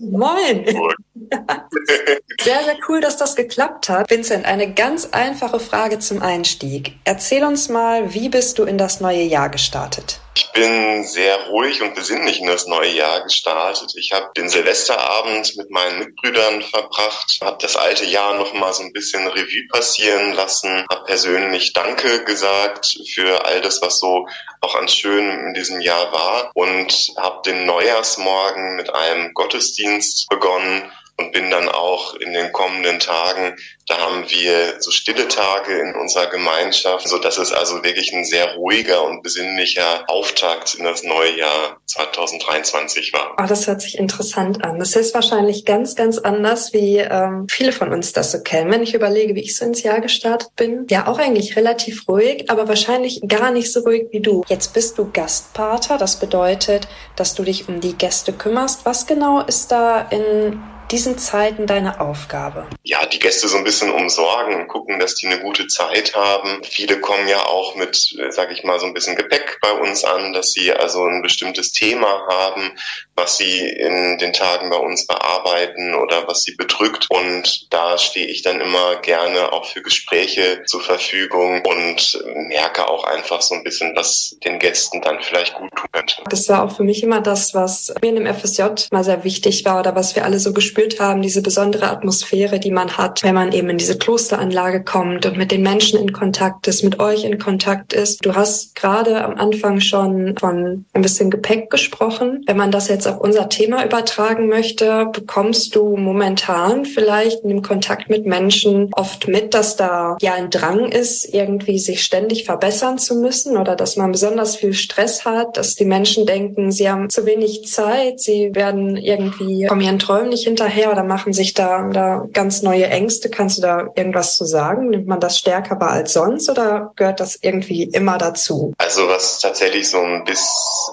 Moin. 0.00 0.64
Moin. 0.64 0.92
sehr, 2.42 2.64
sehr 2.64 2.76
cool, 2.88 3.00
dass 3.00 3.18
das 3.18 3.36
geklappt 3.36 3.88
hat. 3.88 4.10
Vincent, 4.10 4.46
eine 4.46 4.72
ganz 4.72 5.10
einfache 5.12 5.60
Frage 5.60 5.98
zum 5.98 6.22
Einstieg. 6.22 6.94
Erzähl 7.04 7.44
uns 7.44 7.68
mal, 7.68 8.14
wie 8.14 8.28
bist 8.28 8.58
du 8.58 8.64
in 8.64 8.78
das 8.78 9.00
neue 9.00 9.22
Jahr 9.22 9.50
gestartet? 9.50 10.20
Ich 10.34 10.50
bin 10.52 11.04
sehr 11.04 11.48
ruhig 11.48 11.82
und 11.82 11.94
besinnlich 11.94 12.40
in 12.40 12.46
das 12.46 12.66
neue 12.66 12.90
Jahr 12.90 13.22
gestartet. 13.22 13.92
Ich 13.96 14.12
habe 14.12 14.30
den 14.34 14.48
Silvesterabend 14.48 15.54
mit 15.58 15.70
meinen 15.70 15.98
Mitbrüdern 15.98 16.62
verbracht, 16.62 17.38
habe 17.42 17.58
das 17.60 17.76
alte 17.76 18.06
Jahr 18.06 18.38
noch 18.38 18.54
mal 18.54 18.72
so 18.72 18.82
ein 18.82 18.92
bisschen 18.94 19.26
Revue 19.26 19.66
passieren 19.70 20.32
lassen, 20.32 20.86
habe 20.90 21.04
persönlich 21.04 21.74
Danke 21.74 22.24
gesagt 22.24 22.96
für 23.12 23.44
all 23.44 23.60
das, 23.60 23.82
was 23.82 23.98
so 24.00 24.26
auch 24.62 24.74
an 24.76 24.88
Schönem 24.88 25.48
in 25.48 25.54
diesem 25.54 25.82
Jahr 25.82 26.10
war 26.12 26.50
und 26.54 27.12
habe 27.18 27.42
den 27.44 27.66
Neujahrsmorgen 27.66 28.76
mit 28.76 28.94
einem 28.94 29.34
Gottesdienst 29.34 30.28
begonnen 30.30 30.90
und 31.22 31.32
bin 31.32 31.50
dann 31.50 31.68
auch 31.68 32.14
in 32.14 32.32
den 32.32 32.52
kommenden 32.52 32.98
Tagen, 32.98 33.56
da 33.88 33.98
haben 33.98 34.24
wir 34.28 34.80
so 34.80 34.90
stille 34.90 35.28
Tage 35.28 35.78
in 35.78 35.94
unserer 35.94 36.28
Gemeinschaft, 36.28 37.08
so 37.08 37.18
dass 37.18 37.38
es 37.38 37.52
also 37.52 37.82
wirklich 37.82 38.12
ein 38.12 38.24
sehr 38.24 38.54
ruhiger 38.54 39.04
und 39.04 39.22
besinnlicher 39.22 40.04
Auftakt 40.08 40.74
in 40.74 40.84
das 40.84 41.02
neue 41.02 41.36
Jahr 41.36 41.80
2023 41.86 43.12
war. 43.12 43.36
Oh, 43.38 43.46
das 43.46 43.66
hört 43.66 43.82
sich 43.82 43.98
interessant 43.98 44.64
an. 44.64 44.78
Das 44.78 44.94
ist 44.94 45.14
wahrscheinlich 45.14 45.64
ganz, 45.64 45.96
ganz 45.96 46.18
anders, 46.18 46.72
wie 46.72 46.98
ähm, 46.98 47.46
viele 47.50 47.72
von 47.72 47.92
uns 47.92 48.12
das 48.12 48.32
so 48.32 48.40
kennen. 48.40 48.70
Wenn 48.70 48.82
ich 48.82 48.94
überlege, 48.94 49.34
wie 49.34 49.42
ich 49.42 49.56
so 49.56 49.64
ins 49.64 49.82
Jahr 49.82 50.00
gestartet 50.00 50.54
bin, 50.56 50.86
ja 50.88 51.06
auch 51.06 51.18
eigentlich 51.18 51.56
relativ 51.56 52.08
ruhig, 52.08 52.50
aber 52.50 52.68
wahrscheinlich 52.68 53.20
gar 53.26 53.50
nicht 53.50 53.72
so 53.72 53.80
ruhig 53.80 54.06
wie 54.10 54.20
du. 54.20 54.44
Jetzt 54.48 54.74
bist 54.74 54.96
du 54.96 55.10
Gastpater, 55.12 55.98
das 55.98 56.18
bedeutet, 56.18 56.88
dass 57.16 57.34
du 57.34 57.42
dich 57.42 57.68
um 57.68 57.80
die 57.80 57.94
Gäste 57.94 58.32
kümmerst. 58.32 58.84
Was 58.84 59.06
genau 59.06 59.40
ist 59.42 59.72
da 59.72 60.02
in 60.10 60.60
diesen 60.92 61.18
Zeiten 61.18 61.66
deine 61.66 62.00
Aufgabe? 62.00 62.66
Ja, 62.82 63.04
die 63.06 63.18
Gäste 63.18 63.48
so 63.48 63.56
ein 63.56 63.64
bisschen 63.64 63.90
umsorgen 63.90 64.54
und 64.54 64.68
gucken, 64.68 64.98
dass 64.98 65.14
die 65.14 65.26
eine 65.26 65.40
gute 65.40 65.66
Zeit 65.66 66.14
haben. 66.14 66.62
Viele 66.62 67.00
kommen 67.00 67.26
ja 67.26 67.44
auch 67.46 67.74
mit, 67.74 68.16
sag 68.30 68.52
ich 68.52 68.62
mal, 68.62 68.78
so 68.78 68.86
ein 68.86 68.94
bisschen 68.94 69.16
Gepäck 69.16 69.58
bei 69.62 69.72
uns 69.72 70.04
an, 70.04 70.32
dass 70.32 70.52
sie 70.52 70.72
also 70.72 71.04
ein 71.04 71.22
bestimmtes 71.22 71.72
Thema 71.72 72.26
haben, 72.28 72.72
was 73.16 73.36
sie 73.36 73.60
in 73.68 74.18
den 74.18 74.32
Tagen 74.32 74.70
bei 74.70 74.76
uns 74.76 75.06
bearbeiten 75.06 75.94
oder 75.94 76.26
was 76.26 76.42
sie 76.42 76.54
bedrückt. 76.54 77.06
Und 77.10 77.72
da 77.72 77.98
stehe 77.98 78.26
ich 78.26 78.42
dann 78.42 78.60
immer 78.60 78.96
gerne 78.96 79.52
auch 79.52 79.66
für 79.66 79.82
Gespräche 79.82 80.62
zur 80.66 80.80
Verfügung 80.80 81.62
und 81.62 82.22
merke 82.48 82.88
auch 82.88 83.04
einfach 83.04 83.42
so 83.42 83.54
ein 83.54 83.64
bisschen, 83.64 83.94
was 83.94 84.36
den 84.44 84.58
Gästen 84.58 85.00
dann 85.02 85.20
vielleicht 85.20 85.54
gut 85.54 85.70
tun 85.74 85.88
könnte. 85.92 86.16
Das 86.28 86.48
war 86.48 86.64
auch 86.64 86.76
für 86.76 86.84
mich 86.84 87.02
immer 87.02 87.20
das, 87.20 87.54
was 87.54 87.92
mir 88.02 88.08
in 88.08 88.16
dem 88.16 88.34
FSJ 88.34 88.62
mal 88.90 89.04
sehr 89.04 89.24
wichtig 89.24 89.64
war 89.64 89.80
oder 89.80 89.94
was 89.94 90.16
wir 90.16 90.24
alle 90.24 90.38
so 90.38 90.52
gespürt 90.52 91.00
haben, 91.00 91.22
diese 91.22 91.42
besondere 91.42 91.90
Atmosphäre, 91.90 92.58
die 92.58 92.70
man 92.70 92.96
hat, 92.96 93.22
wenn 93.22 93.34
man 93.34 93.52
eben 93.52 93.70
in 93.70 93.78
diese 93.78 93.98
Klosteranlage 93.98 94.84
kommt 94.84 95.26
und 95.26 95.36
mit 95.36 95.50
den 95.50 95.62
Menschen 95.62 95.98
in 95.98 96.12
Kontakt 96.12 96.66
ist, 96.68 96.82
mit 96.82 97.00
euch 97.00 97.24
in 97.24 97.38
Kontakt 97.38 97.92
ist. 97.92 98.24
Du 98.24 98.34
hast 98.34 98.74
gerade 98.74 99.24
am 99.24 99.34
Anfang 99.34 99.80
schon 99.80 100.36
von 100.38 100.84
ein 100.92 101.02
bisschen 101.02 101.30
Gepäck 101.30 101.70
gesprochen. 101.70 102.42
Wenn 102.46 102.56
man 102.56 102.70
das 102.70 102.88
jetzt 102.88 103.01
auf 103.06 103.20
unser 103.20 103.48
Thema 103.48 103.84
übertragen 103.84 104.48
möchte, 104.48 105.06
bekommst 105.12 105.74
du 105.74 105.96
momentan 105.96 106.84
vielleicht 106.84 107.40
in 107.40 107.48
dem 107.48 107.62
Kontakt 107.62 108.08
mit 108.08 108.26
Menschen 108.26 108.90
oft 108.94 109.28
mit, 109.28 109.54
dass 109.54 109.76
da 109.76 110.16
ja 110.20 110.34
ein 110.34 110.50
Drang 110.50 110.90
ist, 110.90 111.32
irgendwie 111.32 111.78
sich 111.78 112.02
ständig 112.02 112.44
verbessern 112.44 112.98
zu 112.98 113.16
müssen 113.16 113.56
oder 113.56 113.76
dass 113.76 113.96
man 113.96 114.12
besonders 114.12 114.56
viel 114.56 114.74
Stress 114.74 115.24
hat, 115.24 115.56
dass 115.56 115.74
die 115.74 115.84
Menschen 115.84 116.26
denken, 116.26 116.72
sie 116.72 116.90
haben 116.90 117.10
zu 117.10 117.26
wenig 117.26 117.68
Zeit, 117.68 118.20
sie 118.20 118.54
werden 118.54 118.96
irgendwie 118.96 119.66
kommen 119.66 119.80
ihren 119.80 119.98
Träumen 119.98 120.30
nicht 120.30 120.44
hinterher 120.44 120.90
oder 120.90 121.04
machen 121.04 121.32
sich 121.32 121.54
da, 121.54 121.88
da 121.92 122.26
ganz 122.32 122.62
neue 122.62 122.86
Ängste? 122.86 123.30
Kannst 123.30 123.58
du 123.58 123.62
da 123.62 123.88
irgendwas 123.94 124.36
zu 124.36 124.44
sagen? 124.44 124.90
Nimmt 124.90 125.06
man 125.06 125.20
das 125.20 125.38
stärker 125.38 125.80
wahr 125.80 125.92
als 125.92 126.12
sonst 126.12 126.48
oder 126.48 126.92
gehört 126.96 127.20
das 127.20 127.38
irgendwie 127.40 127.84
immer 127.84 128.18
dazu? 128.18 128.74
Also 128.78 129.08
was 129.08 129.40
tatsächlich 129.40 129.88
so 129.88 129.98
ein 129.98 130.24
bisschen, 130.24 130.46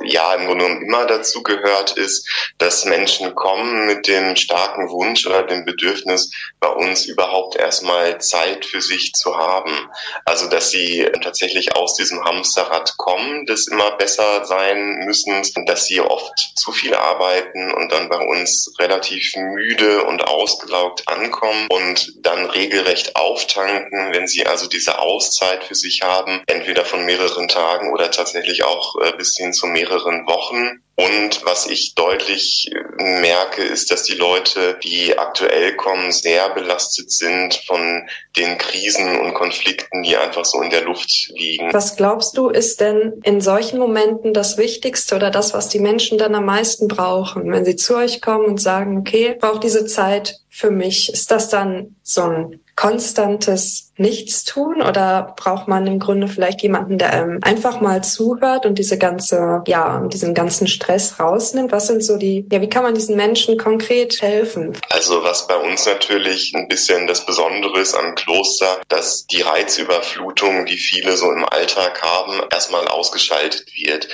ja, 0.05 0.33
im 0.35 0.47
Grunde 0.47 0.65
genommen 0.65 0.81
immer 0.83 1.05
dazu 1.05 1.43
gehört, 1.43 1.95
ist, 1.99 2.27
dass 2.57 2.85
Menschen 2.85 3.35
kommen 3.35 3.85
mit 3.85 4.07
dem 4.07 4.35
starken 4.35 4.89
Wunsch 4.89 5.27
oder 5.27 5.43
dem 5.43 5.65
Bedürfnis, 5.65 6.31
bei 6.59 6.69
uns 6.69 7.05
überhaupt 7.05 7.55
erstmal 7.55 8.19
Zeit 8.19 8.65
für 8.65 8.81
sich 8.81 9.13
zu 9.13 9.37
haben. 9.37 9.89
Also 10.25 10.49
dass 10.49 10.71
sie 10.71 11.07
tatsächlich 11.21 11.75
aus 11.75 11.95
diesem 11.95 12.23
Hamsterrad 12.23 12.95
kommen, 12.97 13.45
das 13.45 13.67
immer 13.67 13.91
besser 13.97 14.45
sein 14.45 15.05
müssen, 15.05 15.43
dass 15.65 15.85
sie 15.85 16.01
oft 16.01 16.33
zu 16.55 16.71
viel 16.71 16.93
arbeiten 16.95 17.71
und 17.73 17.91
dann 17.91 18.09
bei 18.09 18.17
uns 18.17 18.73
relativ 18.79 19.35
müde 19.35 20.03
und 20.03 20.27
ausgelaugt 20.27 21.07
ankommen 21.07 21.67
und 21.69 22.13
dann 22.21 22.45
regelrecht 22.49 23.15
auftanken, 23.15 24.13
wenn 24.13 24.27
sie 24.27 24.45
also 24.45 24.67
diese 24.67 24.99
Auszeit 24.99 25.63
für 25.63 25.75
sich 25.75 26.01
haben, 26.01 26.41
entweder 26.47 26.85
von 26.85 27.05
mehreren 27.05 27.47
Tagen 27.47 27.91
oder 27.91 28.11
tatsächlich 28.11 28.63
auch 28.63 28.95
äh, 29.01 29.11
bis 29.17 29.35
hin 29.35 29.53
zu 29.53 29.67
mehreren 29.67 30.25
Wochen. 30.27 30.81
Und 30.99 31.45
was 31.45 31.65
ich 31.65 31.95
deutlich 31.95 32.69
äh, 32.73 33.21
merke, 33.21 33.63
ist, 33.63 33.89
dass 33.89 34.03
die 34.03 34.15
Leute, 34.15 34.77
die 34.83 35.17
aktuell 35.17 35.77
kommen, 35.77 36.11
sehr 36.11 36.49
belastet 36.49 37.09
sind 37.09 37.55
von 37.65 38.05
den 38.35 38.57
Krisen 38.57 39.17
und 39.17 39.33
Konflikten, 39.33 40.03
die 40.03 40.17
einfach 40.17 40.43
so 40.43 40.61
in 40.61 40.69
der 40.69 40.81
Luft 40.81 41.29
liegen. 41.29 41.71
Was 41.71 41.95
glaubst 41.95 42.37
du, 42.37 42.49
ist 42.49 42.81
denn 42.81 43.21
in 43.23 43.39
solchen 43.39 43.79
Momenten 43.79 44.33
das 44.33 44.57
Wichtigste 44.57 45.15
oder 45.15 45.31
das, 45.31 45.53
was 45.53 45.69
die 45.69 45.79
Menschen 45.79 46.17
dann 46.17 46.35
am 46.35 46.43
meisten 46.43 46.89
brauchen, 46.89 47.49
wenn 47.49 47.63
sie 47.63 47.77
zu 47.77 47.95
euch 47.95 48.21
kommen 48.21 48.43
und 48.45 48.61
sagen, 48.61 48.97
okay, 48.97 49.35
ich 49.35 49.39
brauche 49.39 49.61
diese 49.61 49.85
Zeit 49.85 50.41
für 50.59 50.71
mich? 50.71 51.11
Ist 51.11 51.31
das 51.31 51.49
dann 51.49 51.95
so 52.03 52.23
ein 52.23 52.59
konstantes 52.75 53.91
Nichtstun 53.97 54.81
oder 54.81 55.33
braucht 55.37 55.67
man 55.67 55.85
im 55.85 55.99
Grunde 55.99 56.29
vielleicht 56.29 56.61
jemanden, 56.61 56.97
der 56.97 57.11
ähm, 57.13 57.39
einfach 57.41 57.81
mal 57.81 58.03
zuhört 58.03 58.65
und 58.65 58.77
diese 58.77 58.97
ganze, 58.97 59.61
ja, 59.67 60.01
diesen 60.07 60.33
ganzen 60.33 60.67
Stress 60.67 61.19
rausnimmt? 61.19 61.71
Was 61.71 61.87
sind 61.87 62.03
so 62.03 62.17
die, 62.17 62.45
ja, 62.51 62.61
wie 62.61 62.69
kann 62.69 62.83
man 62.83 62.95
diesen 62.95 63.17
Menschen 63.17 63.57
konkret 63.57 64.21
helfen? 64.21 64.77
Also 64.89 65.23
was 65.23 65.47
bei 65.47 65.55
uns 65.55 65.85
natürlich 65.85 66.53
ein 66.55 66.67
bisschen 66.67 67.07
das 67.07 67.25
Besondere 67.25 67.79
ist 67.79 67.95
am 67.95 68.15
Kloster, 68.15 68.81
dass 68.87 69.27
die 69.27 69.41
Reizüberflutung, 69.41 70.65
die 70.65 70.77
viele 70.77 71.17
so 71.17 71.31
im 71.31 71.45
Alltag 71.45 72.01
haben, 72.01 72.41
erstmal 72.49 72.87
ausgeschaltet 72.87 73.65
wird. 73.75 74.07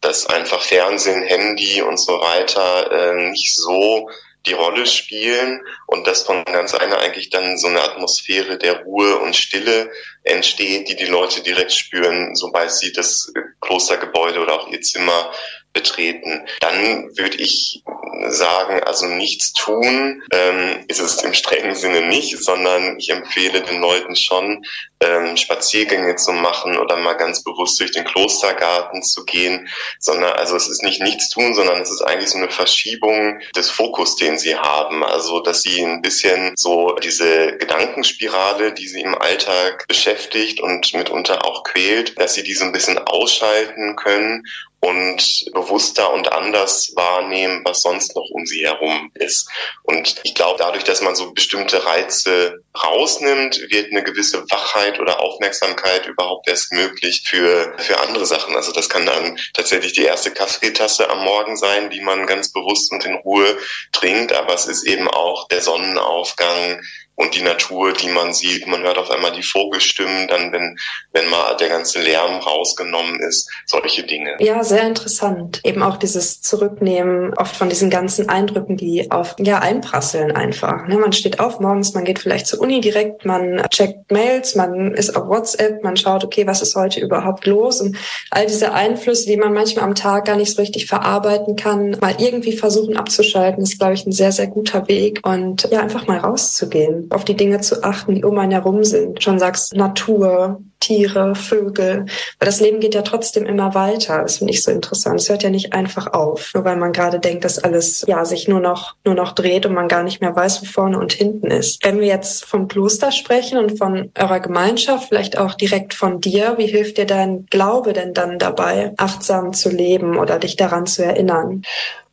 Dass 0.00 0.26
einfach 0.26 0.62
Fernsehen, 0.62 1.22
Handy 1.22 1.80
und 1.82 1.96
so 1.96 2.12
weiter 2.14 2.90
äh, 2.90 3.30
nicht 3.30 3.54
so 3.54 4.08
die 4.46 4.52
Rolle 4.52 4.86
spielen 4.86 5.60
und 5.86 6.06
dass 6.06 6.24
von 6.24 6.44
ganz 6.44 6.74
einer 6.74 6.98
eigentlich 6.98 7.30
dann 7.30 7.58
so 7.58 7.68
eine 7.68 7.82
Atmosphäre 7.82 8.58
der 8.58 8.82
Ruhe 8.82 9.18
und 9.18 9.36
Stille 9.36 9.90
entsteht, 10.24 10.88
die 10.88 10.96
die 10.96 11.06
Leute 11.06 11.42
direkt 11.42 11.72
spüren, 11.72 12.34
sobald 12.34 12.72
sie 12.72 12.92
das 12.92 13.32
Klostergebäude 13.60 14.40
oder 14.40 14.54
auch 14.54 14.68
ihr 14.68 14.80
Zimmer 14.80 15.32
betreten. 15.72 16.46
Dann 16.60 17.10
würde 17.16 17.36
ich 17.36 17.82
sagen, 18.28 18.80
also 18.84 19.06
nichts 19.06 19.52
tun 19.52 20.22
ähm, 20.32 20.84
ist 20.88 21.00
es 21.00 21.22
im 21.22 21.34
strengen 21.34 21.74
Sinne 21.74 22.02
nicht, 22.02 22.38
sondern 22.38 22.98
ich 22.98 23.10
empfehle 23.10 23.62
den 23.62 23.80
Leuten 23.80 24.16
schon, 24.16 24.64
ähm, 25.00 25.36
Spaziergänge 25.36 26.16
zu 26.16 26.32
machen 26.32 26.78
oder 26.78 26.96
mal 26.96 27.14
ganz 27.14 27.42
bewusst 27.42 27.80
durch 27.80 27.90
den 27.90 28.04
Klostergarten 28.04 29.02
zu 29.02 29.24
gehen, 29.24 29.68
sondern 29.98 30.32
also 30.34 30.56
es 30.56 30.68
ist 30.68 30.82
nicht 30.82 31.02
nichts 31.02 31.30
tun, 31.30 31.54
sondern 31.54 31.80
es 31.80 31.90
ist 31.90 32.02
eigentlich 32.02 32.30
so 32.30 32.38
eine 32.38 32.50
Verschiebung 32.50 33.40
des 33.56 33.70
Fokus, 33.70 34.16
den 34.16 34.38
sie 34.38 34.56
haben. 34.56 35.02
Also 35.02 35.40
dass 35.40 35.62
sie 35.62 35.82
ein 35.82 36.02
bisschen 36.02 36.52
so 36.56 36.94
diese 37.02 37.56
Gedankenspirale, 37.56 38.72
die 38.72 38.86
sie 38.86 39.00
im 39.00 39.16
Alltag 39.16 39.86
beschäftigt 39.88 40.60
und 40.60 40.94
mitunter 40.94 41.44
auch 41.44 41.64
quält, 41.64 42.18
dass 42.20 42.34
sie 42.34 42.44
diese 42.44 42.64
ein 42.64 42.72
bisschen 42.72 42.98
ausschalten 42.98 43.96
können 43.96 44.44
und 44.84 45.44
bewusster 45.52 46.12
und 46.12 46.32
anders 46.32 46.92
wahrnehmen, 46.96 47.62
was 47.64 47.82
sonst 47.82 48.16
noch 48.16 48.28
um 48.32 48.44
sie 48.46 48.66
herum 48.66 49.12
ist. 49.14 49.48
Und 49.84 50.16
ich 50.24 50.34
glaube, 50.34 50.58
dadurch, 50.58 50.82
dass 50.82 51.02
man 51.02 51.14
so 51.14 51.32
bestimmte 51.32 51.86
Reize 51.86 52.64
rausnimmt, 52.82 53.60
wird 53.70 53.92
eine 53.92 54.02
gewisse 54.02 54.42
Wachheit 54.50 54.98
oder 54.98 55.20
Aufmerksamkeit 55.20 56.08
überhaupt 56.08 56.48
erst 56.48 56.72
möglich 56.72 57.22
für, 57.24 57.72
für 57.78 58.00
andere 58.00 58.26
Sachen. 58.26 58.56
Also 58.56 58.72
das 58.72 58.88
kann 58.88 59.06
dann 59.06 59.38
tatsächlich 59.54 59.92
die 59.92 60.02
erste 60.02 60.32
Kaffeetasse 60.32 61.08
am 61.08 61.22
Morgen 61.22 61.56
sein, 61.56 61.88
die 61.90 62.00
man 62.00 62.26
ganz 62.26 62.52
bewusst 62.52 62.90
und 62.90 63.04
in 63.04 63.14
Ruhe 63.14 63.56
trinkt, 63.92 64.32
aber 64.32 64.54
es 64.54 64.66
ist 64.66 64.82
eben 64.82 65.06
auch 65.06 65.46
der 65.46 65.60
Sonnenaufgang, 65.60 66.82
und 67.14 67.36
die 67.36 67.42
Natur, 67.42 67.92
die 67.92 68.08
man 68.08 68.32
sieht. 68.32 68.66
Man 68.66 68.82
hört 68.82 68.98
auf 68.98 69.10
einmal 69.10 69.32
die 69.32 69.42
Vogelstimmen, 69.42 70.28
dann 70.28 70.52
wenn, 70.52 70.76
wenn 71.12 71.28
mal 71.28 71.56
der 71.56 71.68
ganze 71.68 72.00
Lärm 72.00 72.40
rausgenommen 72.40 73.20
ist, 73.20 73.50
solche 73.66 74.04
Dinge. 74.04 74.36
Ja, 74.40 74.64
sehr 74.64 74.86
interessant. 74.86 75.60
Eben 75.64 75.82
auch 75.82 75.96
dieses 75.98 76.40
Zurücknehmen 76.40 77.34
oft 77.34 77.54
von 77.54 77.68
diesen 77.68 77.90
ganzen 77.90 78.28
Eindrücken, 78.28 78.76
die 78.76 79.10
auf, 79.10 79.36
ja, 79.38 79.58
einprasseln 79.58 80.32
einfach. 80.32 80.86
Ne, 80.86 80.96
man 80.96 81.12
steht 81.12 81.38
auf 81.38 81.60
morgens, 81.60 81.92
man 81.92 82.04
geht 82.04 82.18
vielleicht 82.18 82.46
zur 82.46 82.60
Uni 82.60 82.80
direkt, 82.80 83.24
man 83.24 83.62
checkt 83.70 84.10
Mails, 84.10 84.54
man 84.54 84.94
ist 84.94 85.14
auf 85.14 85.28
WhatsApp, 85.28 85.82
man 85.82 85.96
schaut, 85.96 86.24
okay, 86.24 86.46
was 86.46 86.62
ist 86.62 86.74
heute 86.76 87.00
überhaupt 87.00 87.46
los? 87.46 87.80
Und 87.80 87.96
all 88.30 88.46
diese 88.46 88.72
Einflüsse, 88.72 89.26
die 89.26 89.36
man 89.36 89.52
manchmal 89.52 89.84
am 89.84 89.94
Tag 89.94 90.24
gar 90.24 90.36
nicht 90.36 90.54
so 90.54 90.62
richtig 90.62 90.86
verarbeiten 90.86 91.56
kann, 91.56 91.96
mal 92.00 92.14
irgendwie 92.18 92.56
versuchen 92.56 92.96
abzuschalten, 92.96 93.62
ist, 93.62 93.78
glaube 93.78 93.94
ich, 93.94 94.06
ein 94.06 94.12
sehr, 94.12 94.32
sehr 94.32 94.46
guter 94.46 94.88
Weg. 94.88 95.20
Und 95.24 95.68
ja, 95.70 95.80
einfach 95.80 96.06
mal 96.06 96.18
rauszugehen 96.18 97.01
auf 97.10 97.24
die 97.24 97.36
Dinge 97.36 97.60
zu 97.60 97.82
achten, 97.82 98.14
die 98.14 98.24
um 98.24 98.38
einen 98.38 98.52
herum 98.52 98.84
sind. 98.84 99.22
Schon 99.22 99.38
sagst 99.38 99.74
Natur, 99.74 100.60
Tiere, 100.82 101.34
Vögel. 101.34 102.06
Weil 102.38 102.46
das 102.46 102.60
Leben 102.60 102.80
geht 102.80 102.94
ja 102.94 103.02
trotzdem 103.02 103.46
immer 103.46 103.74
weiter. 103.74 104.22
Das 104.22 104.38
finde 104.38 104.52
ich 104.52 104.62
so 104.62 104.70
interessant. 104.70 105.20
Es 105.20 105.28
hört 105.28 105.42
ja 105.42 105.50
nicht 105.50 105.72
einfach 105.72 106.12
auf, 106.12 106.50
nur 106.54 106.64
weil 106.64 106.76
man 106.76 106.92
gerade 106.92 107.20
denkt, 107.20 107.44
dass 107.44 107.58
alles 107.58 108.04
ja 108.06 108.24
sich 108.24 108.48
nur 108.48 108.60
noch 108.60 108.96
nur 109.04 109.14
noch 109.14 109.32
dreht 109.32 109.64
und 109.64 109.74
man 109.74 109.88
gar 109.88 110.02
nicht 110.02 110.20
mehr 110.20 110.34
weiß, 110.34 110.62
wo 110.62 110.66
vorne 110.66 110.98
und 110.98 111.12
hinten 111.12 111.46
ist. 111.46 111.84
Wenn 111.84 112.00
wir 112.00 112.08
jetzt 112.08 112.44
vom 112.44 112.68
Kloster 112.68 113.12
sprechen 113.12 113.58
und 113.58 113.78
von 113.78 114.10
eurer 114.18 114.40
Gemeinschaft, 114.40 115.08
vielleicht 115.08 115.38
auch 115.38 115.54
direkt 115.54 115.94
von 115.94 116.20
dir, 116.20 116.54
wie 116.58 116.66
hilft 116.66 116.98
dir 116.98 117.06
dein 117.06 117.46
Glaube 117.46 117.92
denn 117.92 118.12
dann 118.12 118.38
dabei, 118.38 118.92
achtsam 118.96 119.52
zu 119.52 119.70
leben 119.70 120.18
oder 120.18 120.38
dich 120.38 120.56
daran 120.56 120.86
zu 120.86 121.04
erinnern? 121.04 121.62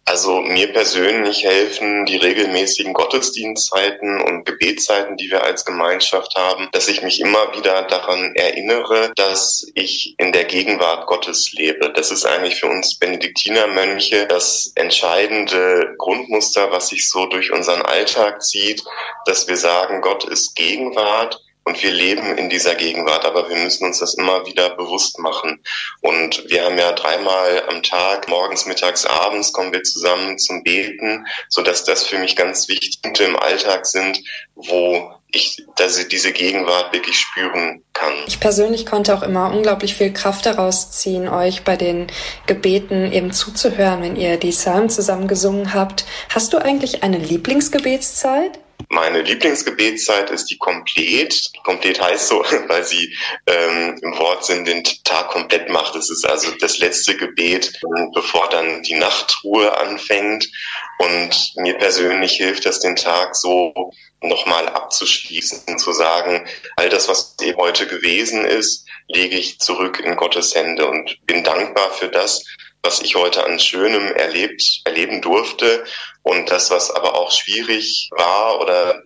Also 0.09 0.41
mir 0.41 0.73
persönlich 0.73 1.43
helfen 1.43 2.03
die 2.07 2.17
regelmäßigen 2.17 2.93
Gottesdienstzeiten 2.93 4.19
und 4.19 4.43
Gebetszeiten, 4.43 5.17
die 5.17 5.29
wir 5.29 5.43
als 5.43 5.65
Gemeinschaft 5.65 6.33
haben, 6.35 6.67
dass 6.71 6.87
ich 6.87 7.03
mich 7.03 7.19
immer 7.19 7.55
wieder 7.55 7.83
daran 7.83 8.33
erinnere, 8.33 9.11
dass 9.17 9.67
ich 9.75 10.15
in 10.17 10.31
der 10.31 10.45
Gegenwart 10.45 11.05
Gottes 11.05 11.51
lebe. 11.53 11.93
Das 11.93 12.09
ist 12.09 12.25
eigentlich 12.25 12.59
für 12.59 12.65
uns 12.65 12.97
Benediktinermönche 12.97 14.25
das 14.25 14.71
entscheidende 14.73 15.93
Grundmuster, 15.99 16.71
was 16.71 16.87
sich 16.87 17.07
so 17.07 17.27
durch 17.27 17.51
unseren 17.51 17.83
Alltag 17.83 18.41
zieht, 18.41 18.83
dass 19.25 19.47
wir 19.47 19.57
sagen, 19.57 20.01
Gott 20.01 20.23
ist 20.23 20.55
Gegenwart 20.55 21.39
und 21.69 21.83
wir 21.83 21.91
leben 21.91 22.35
in 22.35 22.49
dieser 22.49 22.73
Gegenwart, 22.73 23.25
aber 23.25 23.47
wir 23.47 23.55
müssen 23.55 23.85
uns 23.85 23.99
das 23.99 24.15
immer 24.15 24.43
wieder 24.47 24.71
bewusst 24.71 25.19
machen. 25.19 25.61
Und 26.01 26.43
wir 26.49 26.65
haben 26.65 26.79
ja 26.79 26.91
dreimal 26.93 27.63
am 27.69 27.83
Tag, 27.83 28.27
morgens, 28.27 28.65
mittags, 28.65 29.05
abends, 29.05 29.53
kommen 29.53 29.71
wir 29.71 29.83
zusammen 29.83 30.39
zum 30.39 30.63
Beten, 30.63 31.27
so 31.47 31.61
dass 31.61 31.83
das 31.83 32.07
für 32.07 32.17
mich 32.17 32.35
ganz 32.35 32.67
wichtige 32.67 32.97
Punkte 33.03 33.25
im 33.25 33.35
Alltag 33.37 33.85
sind, 33.85 34.19
wo 34.55 35.11
ich 35.31 35.63
dass 35.75 35.99
ich 35.99 36.07
diese 36.07 36.31
Gegenwart 36.31 36.91
wirklich 36.91 37.15
spüren 37.15 37.83
kann. 37.93 38.13
Ich 38.25 38.39
persönlich 38.39 38.87
konnte 38.87 39.13
auch 39.13 39.21
immer 39.21 39.53
unglaublich 39.53 39.93
viel 39.93 40.11
Kraft 40.11 40.47
daraus 40.47 40.89
ziehen, 40.89 41.29
euch 41.29 41.63
bei 41.63 41.77
den 41.77 42.07
Gebeten 42.47 43.11
eben 43.11 43.31
zuzuhören, 43.31 44.01
wenn 44.01 44.15
ihr 44.15 44.37
die 44.37 44.49
Psalmen 44.49 44.89
zusammen 44.89 45.27
gesungen 45.27 45.75
habt. 45.75 46.05
Hast 46.29 46.51
du 46.53 46.57
eigentlich 46.57 47.03
eine 47.03 47.19
Lieblingsgebetszeit? 47.19 48.59
Meine 48.91 49.21
Lieblingsgebetszeit 49.21 50.31
ist 50.31 50.47
die 50.47 50.57
Komplett. 50.57 51.51
Komplett 51.63 52.01
heißt 52.01 52.27
so, 52.27 52.43
weil 52.67 52.83
sie 52.83 53.15
ähm, 53.45 53.99
im 54.01 54.17
Wortsinn 54.17 54.65
den 54.65 54.83
Tag 55.03 55.29
komplett 55.29 55.69
macht. 55.69 55.95
Es 55.95 56.09
ist 56.09 56.25
also 56.25 56.51
das 56.59 56.79
letzte 56.79 57.15
Gebet, 57.15 57.71
bevor 58.13 58.49
dann 58.49 58.81
die 58.81 58.95
Nachtruhe 58.95 59.77
anfängt. 59.77 60.49
Und 60.97 61.53
mir 61.57 61.77
persönlich 61.77 62.33
hilft 62.33 62.65
das, 62.65 62.79
den 62.79 62.95
Tag 62.95 63.35
so 63.35 63.93
nochmal 64.21 64.67
abzuschließen, 64.67 65.77
zu 65.77 65.93
sagen, 65.93 66.45
all 66.75 66.89
das, 66.89 67.07
was 67.07 67.35
eben 67.41 67.57
heute 67.57 67.87
gewesen 67.87 68.43
ist, 68.43 68.85
lege 69.07 69.37
ich 69.37 69.59
zurück 69.59 69.99
in 69.99 70.15
Gottes 70.15 70.55
Hände 70.55 70.87
und 70.87 71.25
bin 71.25 71.43
dankbar 71.43 71.91
für 71.91 72.09
das, 72.09 72.43
was 72.83 73.01
ich 73.01 73.15
heute 73.15 73.45
an 73.45 73.59
Schönem 73.59 74.13
erlebt, 74.15 74.81
erleben 74.85 75.21
durfte 75.21 75.83
und 76.23 76.49
das, 76.49 76.71
was 76.71 76.91
aber 76.91 77.15
auch 77.15 77.31
schwierig 77.31 78.09
war 78.11 78.59
oder 78.61 79.01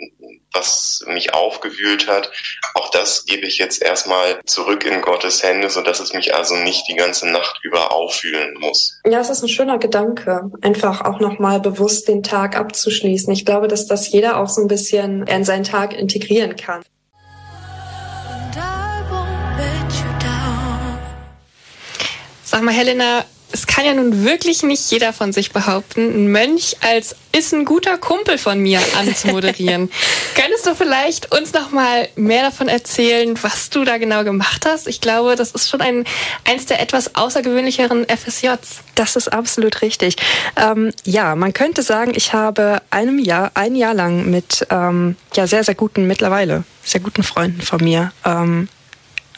was 0.54 1.04
mich 1.08 1.34
aufgewühlt 1.34 2.08
hat, 2.08 2.32
auch 2.76 2.92
das 2.92 3.26
gebe 3.26 3.48
ich 3.48 3.58
jetzt 3.58 3.82
erstmal 3.82 4.40
zurück 4.46 4.86
in 4.86 5.02
Gottes 5.02 5.42
Hände, 5.42 5.70
so 5.70 5.82
dass 5.82 6.00
es 6.00 6.14
mich 6.14 6.36
also 6.36 6.56
nicht 6.56 6.88
die 6.88 6.96
ganze 6.96 7.28
Nacht 7.28 7.60
über 7.64 7.92
auffühlen 7.92 8.56
muss. 8.60 9.00
Ja, 9.06 9.20
es 9.20 9.30
ist 9.30 9.42
ein 9.42 9.50
schöner 9.50 9.80
Gedanke, 9.80 10.52
einfach 10.62 11.02
auch 11.02 11.20
nochmal 11.20 11.60
bewusst 11.60 12.08
den 12.08 12.22
Tag 12.22 12.56
abzuschließen. 12.56 13.34
Ich 13.34 13.46
glaube, 13.46 13.68
dass 13.68 13.88
das 13.88 14.12
jeder 14.12 14.38
auch 14.38 14.50
so 14.50 14.62
ein 14.62 14.68
bisschen 14.68 15.26
in 15.26 15.44
seinen 15.44 15.64
Tag 15.64 15.94
integrieren 15.94 16.56
kann. 16.56 16.84
Sag 22.44 22.62
mal, 22.62 22.72
Helena, 22.72 23.26
es 23.54 23.68
kann 23.68 23.86
ja 23.86 23.94
nun 23.94 24.26
wirklich 24.26 24.64
nicht 24.64 24.90
jeder 24.92 25.14
von 25.14 25.32
sich 25.32 25.52
behaupten, 25.52 26.02
ein 26.02 26.32
Mönch 26.32 26.78
als 26.82 27.16
ist 27.32 27.54
ein 27.54 27.66
guter 27.66 27.98
Kumpel 27.98 28.38
von 28.38 28.60
mir 28.60 28.80
anzumoderieren. 28.98 29.92
Könntest 30.36 30.66
du 30.66 30.76
vielleicht 30.76 31.32
uns 31.32 31.54
noch 31.54 31.72
mal 31.72 32.10
mehr 32.16 32.44
davon 32.44 32.68
erzählen, 32.68 33.36
was 33.42 33.70
du 33.70 33.86
da 33.86 33.98
genau 33.98 34.24
gemacht 34.24 34.66
hast? 34.66 34.88
Ich 34.88 35.02
glaube, 35.02 35.36
das 35.36 35.52
ist 35.52 35.70
schon 35.70 35.82
ein 35.82 36.06
eins 36.48 36.66
der 36.66 36.82
etwas 36.82 37.16
außergewöhnlicheren 37.16 38.08
FSJs. 38.10 38.82
Das 38.96 39.16
ist 39.16 39.32
absolut 39.32 39.82
richtig. 39.84 40.16
Ähm, 40.56 40.92
ja, 41.06 41.36
man 41.36 41.54
könnte 41.54 41.84
sagen, 41.84 42.14
ich 42.16 42.34
habe 42.34 42.82
einem 42.90 43.20
Jahr, 43.20 43.52
ein 43.54 43.76
Jahr 43.76 43.94
lang 43.94 44.30
mit 44.30 44.66
ähm, 44.72 45.16
ja 45.36 45.48
sehr 45.48 45.64
sehr 45.64 45.76
guten 45.76 46.08
mittlerweile 46.08 46.64
sehr 46.84 47.02
guten 47.02 47.24
Freunden 47.24 47.62
von 47.62 47.84
mir 47.84 48.12
ähm, 48.26 48.68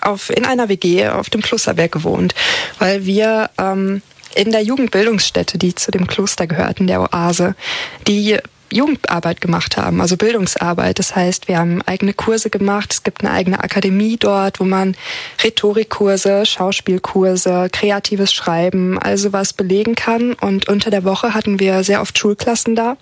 auf, 0.06 0.30
in 0.30 0.46
einer 0.46 0.70
WG 0.70 1.08
auf 1.08 1.30
dem 1.30 1.42
Klosterberg 1.42 1.92
gewohnt, 1.92 2.36
weil 2.80 3.06
wir 3.06 3.50
ähm, 3.58 4.02
in 4.36 4.52
der 4.52 4.62
Jugendbildungsstätte, 4.62 5.58
die 5.58 5.76
zu 5.76 5.92
dem 5.92 6.08
Kloster 6.08 6.48
gehört, 6.48 6.80
in 6.80 6.88
der 6.88 7.02
Oase, 7.02 7.56
die 8.08 8.38
Jugendarbeit 8.72 9.42
gemacht 9.42 9.78
haben, 9.78 10.02
also 10.02 10.18
Bildungsarbeit. 10.18 11.00
Das 11.00 11.16
heißt, 11.16 11.48
wir 11.48 11.60
haben 11.60 11.82
eigene 11.84 12.14
Kurse 12.14 12.50
gemacht. 12.50 12.94
Es 12.94 13.04
gibt 13.04 13.24
eine 13.24 13.32
eigene 13.32 13.64
Akademie 13.64 14.18
dort, 14.18 14.60
wo 14.60 14.64
man 14.66 14.96
Rhetorikkurse, 15.44 16.46
Schauspielkurse, 16.46 17.70
kreatives 17.72 18.34
Schreiben, 18.34 19.00
also 19.00 19.32
was 19.34 19.54
belegen 19.54 19.96
kann. 19.96 20.34
Und 20.34 20.68
unter 20.68 20.90
der 20.90 21.04
Woche 21.04 21.34
hatten 21.34 21.60
wir 21.60 21.84
sehr 21.84 22.02
oft 22.02 22.18
Schulklassen 22.18 22.76
da, 22.76 22.98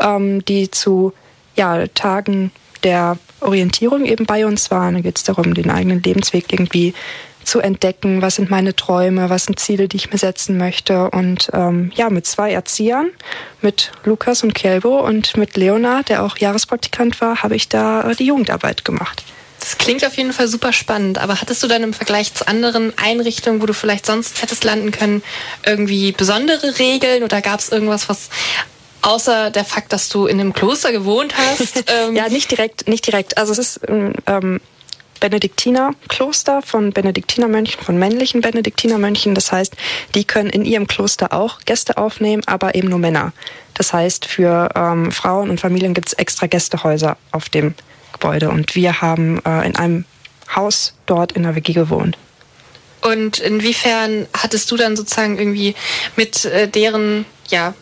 ähm, 0.00 0.44
die 0.44 0.70
zu 0.70 1.12
ja, 1.56 1.86
Tagen 1.88 2.50
der 2.82 3.18
Orientierung 3.44 4.04
eben 4.04 4.26
bei 4.26 4.46
uns 4.46 4.70
waren. 4.70 4.94
Da 4.94 5.00
geht 5.00 5.18
es 5.18 5.24
darum, 5.24 5.54
den 5.54 5.70
eigenen 5.70 6.02
Lebensweg 6.02 6.52
irgendwie 6.52 6.94
zu 7.44 7.60
entdecken, 7.60 8.22
was 8.22 8.36
sind 8.36 8.50
meine 8.50 8.74
Träume, 8.74 9.30
was 9.30 9.44
sind 9.44 9.58
Ziele, 9.60 9.86
die 9.88 9.96
ich 9.96 10.10
mir 10.10 10.18
setzen 10.18 10.56
möchte. 10.56 11.10
Und 11.10 11.50
ähm, 11.52 11.92
ja, 11.94 12.10
mit 12.10 12.26
zwei 12.26 12.52
Erziehern, 12.52 13.10
mit 13.60 13.92
Lukas 14.04 14.42
und 14.42 14.54
Kelbo 14.54 15.00
und 15.00 15.36
mit 15.36 15.56
Leonard, 15.56 16.08
der 16.08 16.22
auch 16.22 16.38
Jahrespraktikant 16.38 17.20
war, 17.20 17.42
habe 17.42 17.56
ich 17.56 17.68
da 17.68 18.12
die 18.18 18.26
Jugendarbeit 18.26 18.84
gemacht. 18.84 19.24
Das 19.60 19.78
klingt 19.78 20.04
auf 20.04 20.14
jeden 20.18 20.34
Fall 20.34 20.46
super 20.46 20.74
spannend, 20.74 21.16
aber 21.16 21.40
hattest 21.40 21.62
du 21.62 21.66
dann 21.68 21.82
im 21.82 21.94
Vergleich 21.94 22.34
zu 22.34 22.46
anderen 22.46 22.92
Einrichtungen, 22.98 23.62
wo 23.62 23.66
du 23.66 23.72
vielleicht 23.72 24.04
sonst 24.04 24.42
hättest 24.42 24.62
landen 24.62 24.90
können, 24.90 25.22
irgendwie 25.64 26.12
besondere 26.12 26.78
Regeln 26.78 27.22
oder 27.22 27.40
gab 27.40 27.60
es 27.60 27.70
irgendwas, 27.70 28.10
was 28.10 28.28
außer 29.04 29.50
der 29.50 29.64
Fakt, 29.64 29.92
dass 29.92 30.08
du 30.08 30.26
in 30.26 30.40
einem 30.40 30.52
Kloster 30.52 30.92
gewohnt 30.92 31.34
hast? 31.36 31.84
Ähm 31.94 32.16
ja, 32.16 32.28
nicht 32.28 32.50
direkt, 32.50 32.88
nicht 32.88 33.06
direkt. 33.06 33.36
Also 33.36 33.52
es 33.52 33.58
ist 33.58 33.80
ähm, 33.88 34.60
Benediktinerkloster 35.20 36.62
von 36.62 36.92
Benediktinermönchen, 36.92 37.82
von 37.82 37.98
männlichen 37.98 38.40
Benediktinermönchen. 38.40 39.34
Das 39.34 39.52
heißt, 39.52 39.74
die 40.14 40.24
können 40.24 40.50
in 40.50 40.64
ihrem 40.64 40.86
Kloster 40.86 41.32
auch 41.32 41.60
Gäste 41.64 41.98
aufnehmen, 41.98 42.42
aber 42.46 42.74
eben 42.74 42.88
nur 42.88 42.98
Männer. 42.98 43.32
Das 43.74 43.92
heißt, 43.92 44.24
für 44.26 44.70
ähm, 44.74 45.12
Frauen 45.12 45.50
und 45.50 45.60
Familien 45.60 45.94
gibt 45.94 46.08
es 46.08 46.12
extra 46.14 46.46
Gästehäuser 46.46 47.16
auf 47.32 47.48
dem 47.48 47.74
Gebäude. 48.12 48.50
Und 48.50 48.74
wir 48.74 49.00
haben 49.00 49.40
äh, 49.44 49.66
in 49.66 49.76
einem 49.76 50.04
Haus 50.54 50.94
dort 51.06 51.32
in 51.32 51.42
der 51.42 51.54
WG 51.54 51.72
gewohnt. 51.72 52.16
Und 53.02 53.38
inwiefern 53.38 54.26
hattest 54.32 54.70
du 54.70 54.76
dann 54.76 54.96
sozusagen 54.96 55.38
irgendwie 55.38 55.74
mit 56.16 56.44
äh, 56.46 56.68
deren 56.68 57.26
ja, 57.48 57.74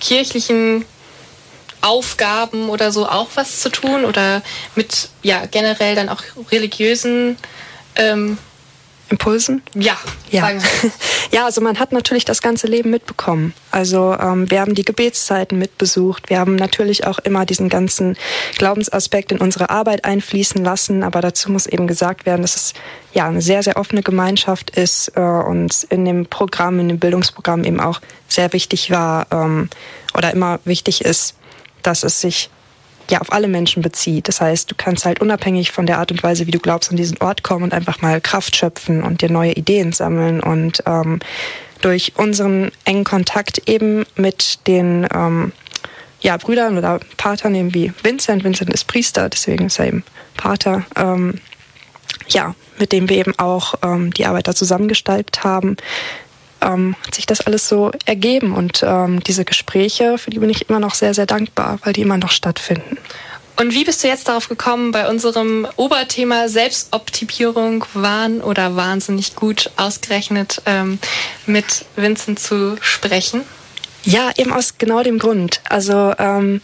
kirchlichen 0.00 0.84
Aufgaben 1.80 2.70
oder 2.70 2.92
so 2.92 3.06
auch 3.06 3.28
was 3.34 3.60
zu 3.60 3.68
tun 3.68 4.04
oder 4.04 4.42
mit 4.74 5.10
ja 5.22 5.44
generell 5.46 5.94
dann 5.94 6.08
auch 6.08 6.22
religiösen 6.50 7.36
ähm, 7.96 8.38
Impulsen? 9.14 9.62
Ja, 9.74 9.96
ja. 10.30 10.50
ja, 11.30 11.44
also 11.44 11.60
man 11.60 11.78
hat 11.78 11.92
natürlich 11.92 12.24
das 12.24 12.42
ganze 12.42 12.66
Leben 12.66 12.90
mitbekommen. 12.90 13.54
Also 13.70 14.16
ähm, 14.20 14.50
wir 14.50 14.60
haben 14.60 14.74
die 14.74 14.84
Gebetszeiten 14.84 15.56
mitbesucht. 15.56 16.30
Wir 16.30 16.40
haben 16.40 16.56
natürlich 16.56 17.06
auch 17.06 17.20
immer 17.20 17.46
diesen 17.46 17.68
ganzen 17.68 18.16
Glaubensaspekt 18.58 19.30
in 19.30 19.38
unsere 19.38 19.70
Arbeit 19.70 20.04
einfließen 20.04 20.64
lassen. 20.64 21.04
Aber 21.04 21.20
dazu 21.20 21.52
muss 21.52 21.66
eben 21.66 21.86
gesagt 21.86 22.26
werden, 22.26 22.42
dass 22.42 22.56
es 22.56 22.74
ja 23.12 23.28
eine 23.28 23.40
sehr, 23.40 23.62
sehr 23.62 23.76
offene 23.76 24.02
Gemeinschaft 24.02 24.70
ist 24.70 25.12
äh, 25.14 25.20
und 25.20 25.84
in 25.90 26.04
dem 26.04 26.26
Programm, 26.26 26.80
in 26.80 26.88
dem 26.88 26.98
Bildungsprogramm 26.98 27.62
eben 27.62 27.78
auch 27.78 28.00
sehr 28.26 28.52
wichtig 28.52 28.90
war 28.90 29.28
ähm, 29.30 29.70
oder 30.18 30.32
immer 30.32 30.58
wichtig 30.64 31.04
ist, 31.04 31.36
dass 31.82 32.02
es 32.02 32.20
sich 32.20 32.50
ja 33.10 33.20
auf 33.20 33.32
alle 33.32 33.48
Menschen 33.48 33.82
bezieht. 33.82 34.28
Das 34.28 34.40
heißt, 34.40 34.70
du 34.70 34.74
kannst 34.76 35.04
halt 35.04 35.20
unabhängig 35.20 35.72
von 35.72 35.86
der 35.86 35.98
Art 35.98 36.10
und 36.10 36.22
Weise, 36.22 36.46
wie 36.46 36.50
du 36.50 36.58
glaubst, 36.58 36.90
an 36.90 36.96
diesen 36.96 37.20
Ort 37.20 37.42
kommen 37.42 37.64
und 37.64 37.74
einfach 37.74 38.00
mal 38.00 38.20
Kraft 38.20 38.56
schöpfen 38.56 39.02
und 39.02 39.22
dir 39.22 39.30
neue 39.30 39.52
Ideen 39.52 39.92
sammeln 39.92 40.40
und 40.40 40.82
ähm, 40.86 41.20
durch 41.80 42.12
unseren 42.16 42.72
engen 42.84 43.04
Kontakt 43.04 43.68
eben 43.68 44.04
mit 44.16 44.66
den 44.66 45.06
ähm, 45.14 45.52
ja, 46.20 46.38
Brüdern 46.38 46.78
oder 46.78 46.98
Patern 47.18 47.54
eben 47.54 47.74
wie 47.74 47.92
Vincent. 48.02 48.44
Vincent 48.44 48.72
ist 48.72 48.84
Priester, 48.84 49.28
deswegen 49.28 49.66
ist 49.66 49.78
er 49.78 49.88
eben 49.88 50.04
Pater. 50.36 50.84
Ähm, 50.96 51.40
ja, 52.28 52.54
mit 52.78 52.92
dem 52.92 53.08
wir 53.08 53.18
eben 53.18 53.38
auch 53.38 53.74
ähm, 53.82 54.12
die 54.14 54.24
Arbeit 54.24 54.48
da 54.48 54.54
zusammengestaltet 54.54 55.44
haben, 55.44 55.76
ähm, 56.64 56.96
hat 57.06 57.14
sich 57.14 57.26
das 57.26 57.42
alles 57.42 57.68
so 57.68 57.90
ergeben. 58.04 58.54
Und 58.54 58.82
ähm, 58.82 59.22
diese 59.22 59.44
Gespräche, 59.44 60.18
für 60.18 60.30
die 60.30 60.38
bin 60.38 60.50
ich 60.50 60.68
immer 60.68 60.80
noch 60.80 60.94
sehr, 60.94 61.14
sehr 61.14 61.26
dankbar, 61.26 61.78
weil 61.82 61.92
die 61.92 62.02
immer 62.02 62.18
noch 62.18 62.30
stattfinden. 62.30 62.98
Und 63.56 63.72
wie 63.72 63.84
bist 63.84 64.02
du 64.02 64.08
jetzt 64.08 64.26
darauf 64.26 64.48
gekommen, 64.48 64.90
bei 64.90 65.08
unserem 65.08 65.68
Oberthema 65.76 66.48
Selbstoptimierung 66.48 67.84
waren 67.94 68.40
oder 68.40 68.74
wahnsinnig 68.74 69.36
gut 69.36 69.70
ausgerechnet 69.76 70.60
ähm, 70.66 70.98
mit 71.46 71.84
Vincent 71.94 72.40
zu 72.40 72.76
sprechen? 72.80 73.42
Ja, 74.02 74.32
eben 74.36 74.52
aus 74.52 74.76
genau 74.76 75.02
dem 75.04 75.18
Grund. 75.18 75.60
Also 75.68 76.12
ähm, 76.18 76.60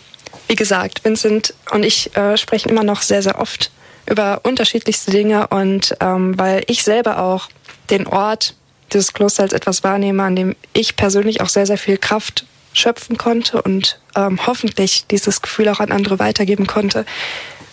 wie 0.48 0.56
gesagt, 0.56 1.04
Vincent 1.04 1.54
und 1.70 1.84
ich 1.84 2.14
äh, 2.16 2.36
sprechen 2.36 2.70
immer 2.70 2.82
noch 2.82 3.02
sehr, 3.02 3.22
sehr 3.22 3.38
oft 3.38 3.70
über 4.06 4.40
unterschiedlichste 4.42 5.12
Dinge 5.12 5.46
und 5.46 5.94
ähm, 6.00 6.36
weil 6.36 6.64
ich 6.66 6.82
selber 6.82 7.22
auch 7.22 7.48
den 7.90 8.08
Ort 8.08 8.56
dieses 8.92 9.12
Kloster 9.12 9.42
als 9.42 9.52
etwas 9.52 9.84
wahrnehme, 9.84 10.22
an 10.22 10.36
dem 10.36 10.56
ich 10.72 10.96
persönlich 10.96 11.40
auch 11.40 11.48
sehr, 11.48 11.66
sehr 11.66 11.78
viel 11.78 11.98
Kraft 11.98 12.44
schöpfen 12.72 13.18
konnte 13.18 13.62
und 13.62 14.00
ähm, 14.14 14.46
hoffentlich 14.46 15.06
dieses 15.10 15.42
Gefühl 15.42 15.68
auch 15.68 15.80
an 15.80 15.92
andere 15.92 16.18
weitergeben 16.18 16.66
konnte. 16.66 17.04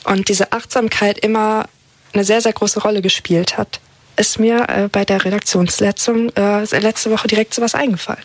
Und 0.03 0.29
diese 0.29 0.51
Achtsamkeit 0.51 1.19
immer 1.19 1.65
eine 2.13 2.23
sehr, 2.23 2.41
sehr 2.41 2.53
große 2.53 2.81
Rolle 2.81 3.01
gespielt 3.01 3.57
hat, 3.57 3.79
ist 4.15 4.39
mir 4.39 4.67
äh, 4.69 4.89
bei 4.91 5.05
der 5.05 5.23
Redaktionsletzung 5.23 6.29
äh, 6.35 6.63
letzte 6.79 7.11
Woche 7.11 7.27
direkt 7.27 7.53
sowas 7.53 7.75
eingefallen. 7.75 8.23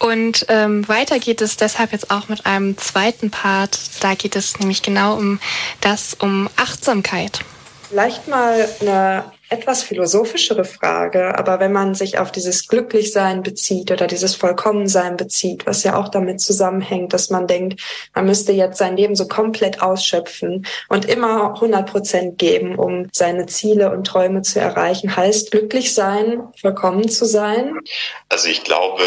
Und 0.00 0.46
ähm, 0.48 0.88
weiter 0.88 1.18
geht 1.18 1.42
es 1.42 1.56
deshalb 1.56 1.92
jetzt 1.92 2.10
auch 2.10 2.28
mit 2.28 2.46
einem 2.46 2.76
zweiten 2.78 3.30
Part. 3.30 3.78
Da 4.00 4.14
geht 4.14 4.34
es 4.34 4.58
nämlich 4.58 4.82
genau 4.82 5.16
um 5.16 5.38
das, 5.82 6.14
um 6.14 6.48
Achtsamkeit. 6.56 7.40
Vielleicht 7.90 8.26
mal 8.26 8.66
eine 8.80 9.24
etwas 9.50 9.82
philosophischere 9.82 10.64
Frage, 10.64 11.36
aber 11.36 11.58
wenn 11.58 11.72
man 11.72 11.94
sich 11.94 12.18
auf 12.18 12.30
dieses 12.30 12.68
Glücklichsein 12.68 13.42
bezieht 13.42 13.90
oder 13.90 14.06
dieses 14.06 14.36
Vollkommensein 14.36 15.16
bezieht, 15.16 15.66
was 15.66 15.82
ja 15.82 15.96
auch 15.96 16.08
damit 16.08 16.40
zusammenhängt, 16.40 17.12
dass 17.12 17.30
man 17.30 17.48
denkt, 17.48 17.80
man 18.14 18.26
müsste 18.26 18.52
jetzt 18.52 18.78
sein 18.78 18.96
Leben 18.96 19.16
so 19.16 19.26
komplett 19.26 19.82
ausschöpfen 19.82 20.66
und 20.88 21.04
immer 21.04 21.54
100 21.54 21.90
Prozent 21.90 22.38
geben, 22.38 22.76
um 22.76 23.08
seine 23.12 23.46
Ziele 23.46 23.90
und 23.90 24.06
Träume 24.06 24.42
zu 24.42 24.60
erreichen, 24.60 25.16
heißt 25.16 25.50
glücklich 25.50 25.94
sein, 25.94 26.44
vollkommen 26.60 27.08
zu 27.08 27.24
sein? 27.24 27.76
Also 28.28 28.48
ich 28.48 28.62
glaube, 28.62 29.02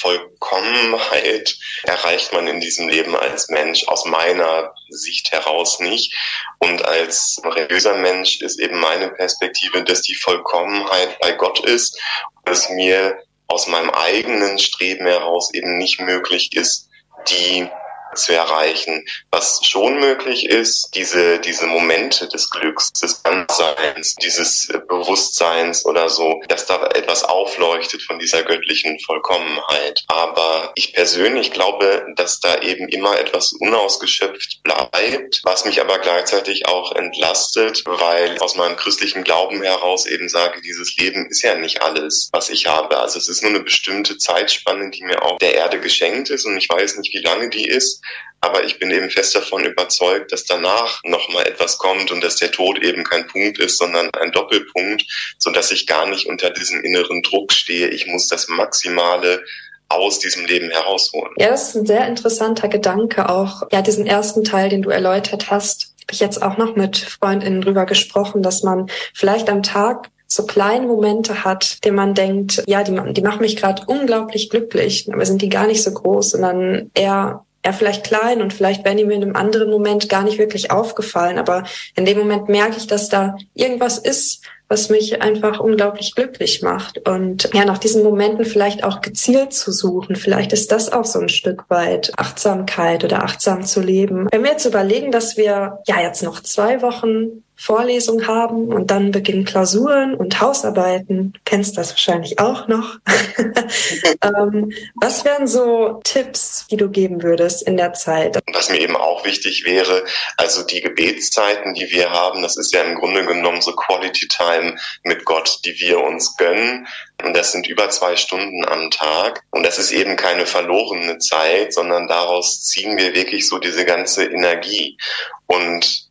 Vollkommenheit 0.00 1.56
erreicht 1.84 2.32
man 2.32 2.48
in 2.48 2.60
diesem 2.60 2.88
Leben 2.88 3.14
als 3.14 3.48
Mensch 3.50 3.86
aus 3.86 4.04
meiner 4.04 4.74
Sicht 4.88 5.32
heraus 5.32 5.80
nicht. 5.80 6.14
Und 6.58 6.84
als 6.84 7.40
religiöser 7.44 7.96
Mensch 7.96 8.40
ist 8.40 8.60
eben 8.60 8.78
meine 8.78 9.10
Perspektive, 9.10 9.82
dass 9.82 10.02
die 10.02 10.14
Vollkommenheit 10.14 11.18
bei 11.20 11.32
Gott 11.32 11.60
ist, 11.64 11.98
dass 12.44 12.68
mir 12.70 13.18
aus 13.48 13.66
meinem 13.66 13.90
eigenen 13.90 14.58
Streben 14.58 15.06
heraus 15.06 15.52
eben 15.54 15.78
nicht 15.78 16.00
möglich 16.00 16.54
ist, 16.54 16.88
die 17.28 17.68
zu 18.16 18.32
erreichen. 18.32 19.04
Was 19.30 19.60
schon 19.64 19.98
möglich 19.98 20.46
ist, 20.46 20.90
diese, 20.94 21.38
diese 21.40 21.66
Momente 21.66 22.28
des 22.28 22.50
Glücks, 22.50 22.92
des 22.92 23.22
Ganzseins, 23.22 24.14
dieses 24.16 24.68
Bewusstseins 24.88 25.84
oder 25.84 26.08
so, 26.08 26.40
dass 26.48 26.66
da 26.66 26.86
etwas 26.88 27.24
aufleuchtet 27.24 28.02
von 28.02 28.18
dieser 28.18 28.42
göttlichen 28.42 28.98
Vollkommenheit. 29.00 30.04
Aber 30.08 30.72
ich 30.74 30.92
persönlich 30.92 31.52
glaube, 31.52 32.06
dass 32.16 32.40
da 32.40 32.60
eben 32.62 32.88
immer 32.88 33.18
etwas 33.18 33.52
unausgeschöpft 33.52 34.62
bleibt, 34.62 35.40
was 35.44 35.64
mich 35.64 35.80
aber 35.80 35.98
gleichzeitig 35.98 36.66
auch 36.66 36.94
entlastet, 36.94 37.82
weil 37.86 38.38
aus 38.38 38.56
meinem 38.56 38.76
christlichen 38.76 39.24
Glauben 39.24 39.62
heraus 39.62 40.06
eben 40.06 40.28
sage, 40.28 40.60
dieses 40.62 40.96
Leben 40.96 41.26
ist 41.30 41.42
ja 41.42 41.54
nicht 41.56 41.82
alles, 41.82 42.28
was 42.32 42.50
ich 42.50 42.66
habe. 42.66 42.98
Also 42.98 43.18
es 43.18 43.28
ist 43.28 43.42
nur 43.42 43.50
eine 43.50 43.60
bestimmte 43.60 44.18
Zeitspanne, 44.18 44.90
die 44.90 45.04
mir 45.04 45.22
auf 45.22 45.38
der 45.38 45.54
Erde 45.54 45.80
geschenkt 45.80 46.30
ist 46.30 46.44
und 46.44 46.56
ich 46.56 46.68
weiß 46.68 46.96
nicht, 46.96 47.12
wie 47.12 47.22
lange 47.22 47.48
die 47.50 47.66
ist. 47.66 48.02
Aber 48.40 48.64
ich 48.64 48.78
bin 48.78 48.90
eben 48.90 49.10
fest 49.10 49.34
davon 49.34 49.64
überzeugt, 49.64 50.32
dass 50.32 50.44
danach 50.44 51.00
nochmal 51.04 51.46
etwas 51.48 51.78
kommt 51.78 52.10
und 52.10 52.22
dass 52.22 52.36
der 52.36 52.52
Tod 52.52 52.78
eben 52.82 53.02
kein 53.02 53.26
Punkt 53.26 53.58
ist, 53.58 53.78
sondern 53.78 54.10
ein 54.20 54.32
Doppelpunkt, 54.32 55.04
so 55.38 55.50
dass 55.50 55.70
ich 55.70 55.86
gar 55.86 56.06
nicht 56.06 56.26
unter 56.26 56.50
diesem 56.50 56.82
inneren 56.84 57.22
Druck 57.22 57.52
stehe. 57.52 57.88
Ich 57.88 58.06
muss 58.06 58.28
das 58.28 58.48
Maximale 58.48 59.42
aus 59.88 60.18
diesem 60.18 60.46
Leben 60.46 60.70
herausholen. 60.70 61.32
Ja, 61.38 61.48
das 61.48 61.68
ist 61.68 61.76
ein 61.76 61.86
sehr 61.86 62.06
interessanter 62.06 62.68
Gedanke 62.68 63.28
auch. 63.28 63.62
Ja, 63.72 63.82
diesen 63.82 64.06
ersten 64.06 64.44
Teil, 64.44 64.68
den 64.68 64.82
du 64.82 64.90
erläutert 64.90 65.50
hast, 65.50 65.92
habe 66.02 66.12
ich 66.12 66.20
jetzt 66.20 66.42
auch 66.42 66.56
noch 66.56 66.76
mit 66.76 66.96
Freundinnen 66.98 67.62
drüber 67.62 67.86
gesprochen, 67.86 68.42
dass 68.42 68.62
man 68.62 68.88
vielleicht 69.14 69.48
am 69.48 69.62
Tag 69.62 70.10
so 70.28 70.44
kleine 70.44 70.86
Momente 70.86 71.44
hat, 71.44 71.84
denen 71.84 71.96
man 71.96 72.14
denkt, 72.14 72.62
ja, 72.66 72.82
die, 72.82 73.12
die 73.12 73.22
machen 73.22 73.40
mich 73.40 73.56
gerade 73.56 73.82
unglaublich 73.86 74.50
glücklich, 74.50 75.08
aber 75.12 75.24
sind 75.24 75.40
die 75.40 75.48
gar 75.48 75.66
nicht 75.66 75.82
so 75.82 75.92
groß, 75.92 76.30
sondern 76.30 76.90
eher 76.94 77.45
eher 77.66 77.72
vielleicht 77.72 78.04
klein 78.04 78.40
und 78.40 78.54
vielleicht 78.54 78.84
wären 78.84 78.96
die 78.96 79.04
mir 79.04 79.14
in 79.14 79.22
einem 79.22 79.36
anderen 79.36 79.70
Moment 79.70 80.08
gar 80.08 80.22
nicht 80.22 80.38
wirklich 80.38 80.70
aufgefallen. 80.70 81.38
Aber 81.38 81.64
in 81.96 82.04
dem 82.04 82.18
Moment 82.18 82.48
merke 82.48 82.76
ich, 82.76 82.86
dass 82.86 83.08
da 83.08 83.36
irgendwas 83.54 83.98
ist, 83.98 84.42
was 84.68 84.88
mich 84.88 85.22
einfach 85.22 85.60
unglaublich 85.60 86.14
glücklich 86.14 86.62
macht. 86.62 87.08
Und 87.08 87.50
ja, 87.52 87.64
nach 87.64 87.78
diesen 87.78 88.02
Momenten 88.02 88.44
vielleicht 88.44 88.84
auch 88.84 89.00
gezielt 89.00 89.52
zu 89.52 89.72
suchen. 89.72 90.16
Vielleicht 90.16 90.52
ist 90.52 90.72
das 90.72 90.92
auch 90.92 91.04
so 91.04 91.20
ein 91.20 91.28
Stück 91.28 91.64
weit 91.68 92.12
Achtsamkeit 92.16 93.04
oder 93.04 93.22
achtsam 93.22 93.64
zu 93.64 93.80
leben. 93.80 94.28
Wenn 94.30 94.42
wir 94.42 94.52
jetzt 94.52 94.64
überlegen, 94.64 95.12
dass 95.12 95.36
wir 95.36 95.78
ja 95.86 96.00
jetzt 96.00 96.22
noch 96.22 96.40
zwei 96.40 96.82
Wochen 96.82 97.42
Vorlesung 97.56 98.26
haben 98.26 98.68
und 98.68 98.90
dann 98.90 99.10
beginnen 99.10 99.44
Klausuren 99.44 100.14
und 100.14 100.40
Hausarbeiten. 100.40 101.32
Kennst 101.44 101.78
das 101.78 101.90
wahrscheinlich 101.90 102.38
auch 102.38 102.68
noch. 102.68 102.98
ähm, 104.22 104.72
was 104.96 105.24
wären 105.24 105.46
so 105.46 106.00
Tipps, 106.04 106.66
die 106.70 106.76
du 106.76 106.90
geben 106.90 107.22
würdest 107.22 107.62
in 107.62 107.78
der 107.78 107.94
Zeit? 107.94 108.38
Was 108.52 108.68
mir 108.68 108.80
eben 108.80 108.96
auch 108.96 109.24
wichtig 109.24 109.64
wäre, 109.64 110.04
also 110.36 110.62
die 110.64 110.82
Gebetszeiten, 110.82 111.72
die 111.72 111.90
wir 111.90 112.10
haben, 112.10 112.42
das 112.42 112.58
ist 112.58 112.74
ja 112.74 112.82
im 112.82 112.94
Grunde 112.94 113.24
genommen 113.24 113.62
so 113.62 113.72
Quality 113.72 114.28
Time 114.28 114.76
mit 115.04 115.24
Gott, 115.24 115.60
die 115.64 115.80
wir 115.80 116.00
uns 116.00 116.36
gönnen. 116.36 116.86
Und 117.24 117.34
das 117.34 117.52
sind 117.52 117.66
über 117.66 117.88
zwei 117.88 118.16
Stunden 118.16 118.66
am 118.66 118.90
Tag. 118.90 119.42
Und 119.50 119.64
das 119.64 119.78
ist 119.78 119.92
eben 119.92 120.16
keine 120.16 120.44
verlorene 120.44 121.18
Zeit, 121.18 121.72
sondern 121.72 122.06
daraus 122.06 122.62
ziehen 122.64 122.98
wir 122.98 123.14
wirklich 123.14 123.48
so 123.48 123.58
diese 123.58 123.86
ganze 123.86 124.26
Energie. 124.26 124.98
Und 125.46 126.05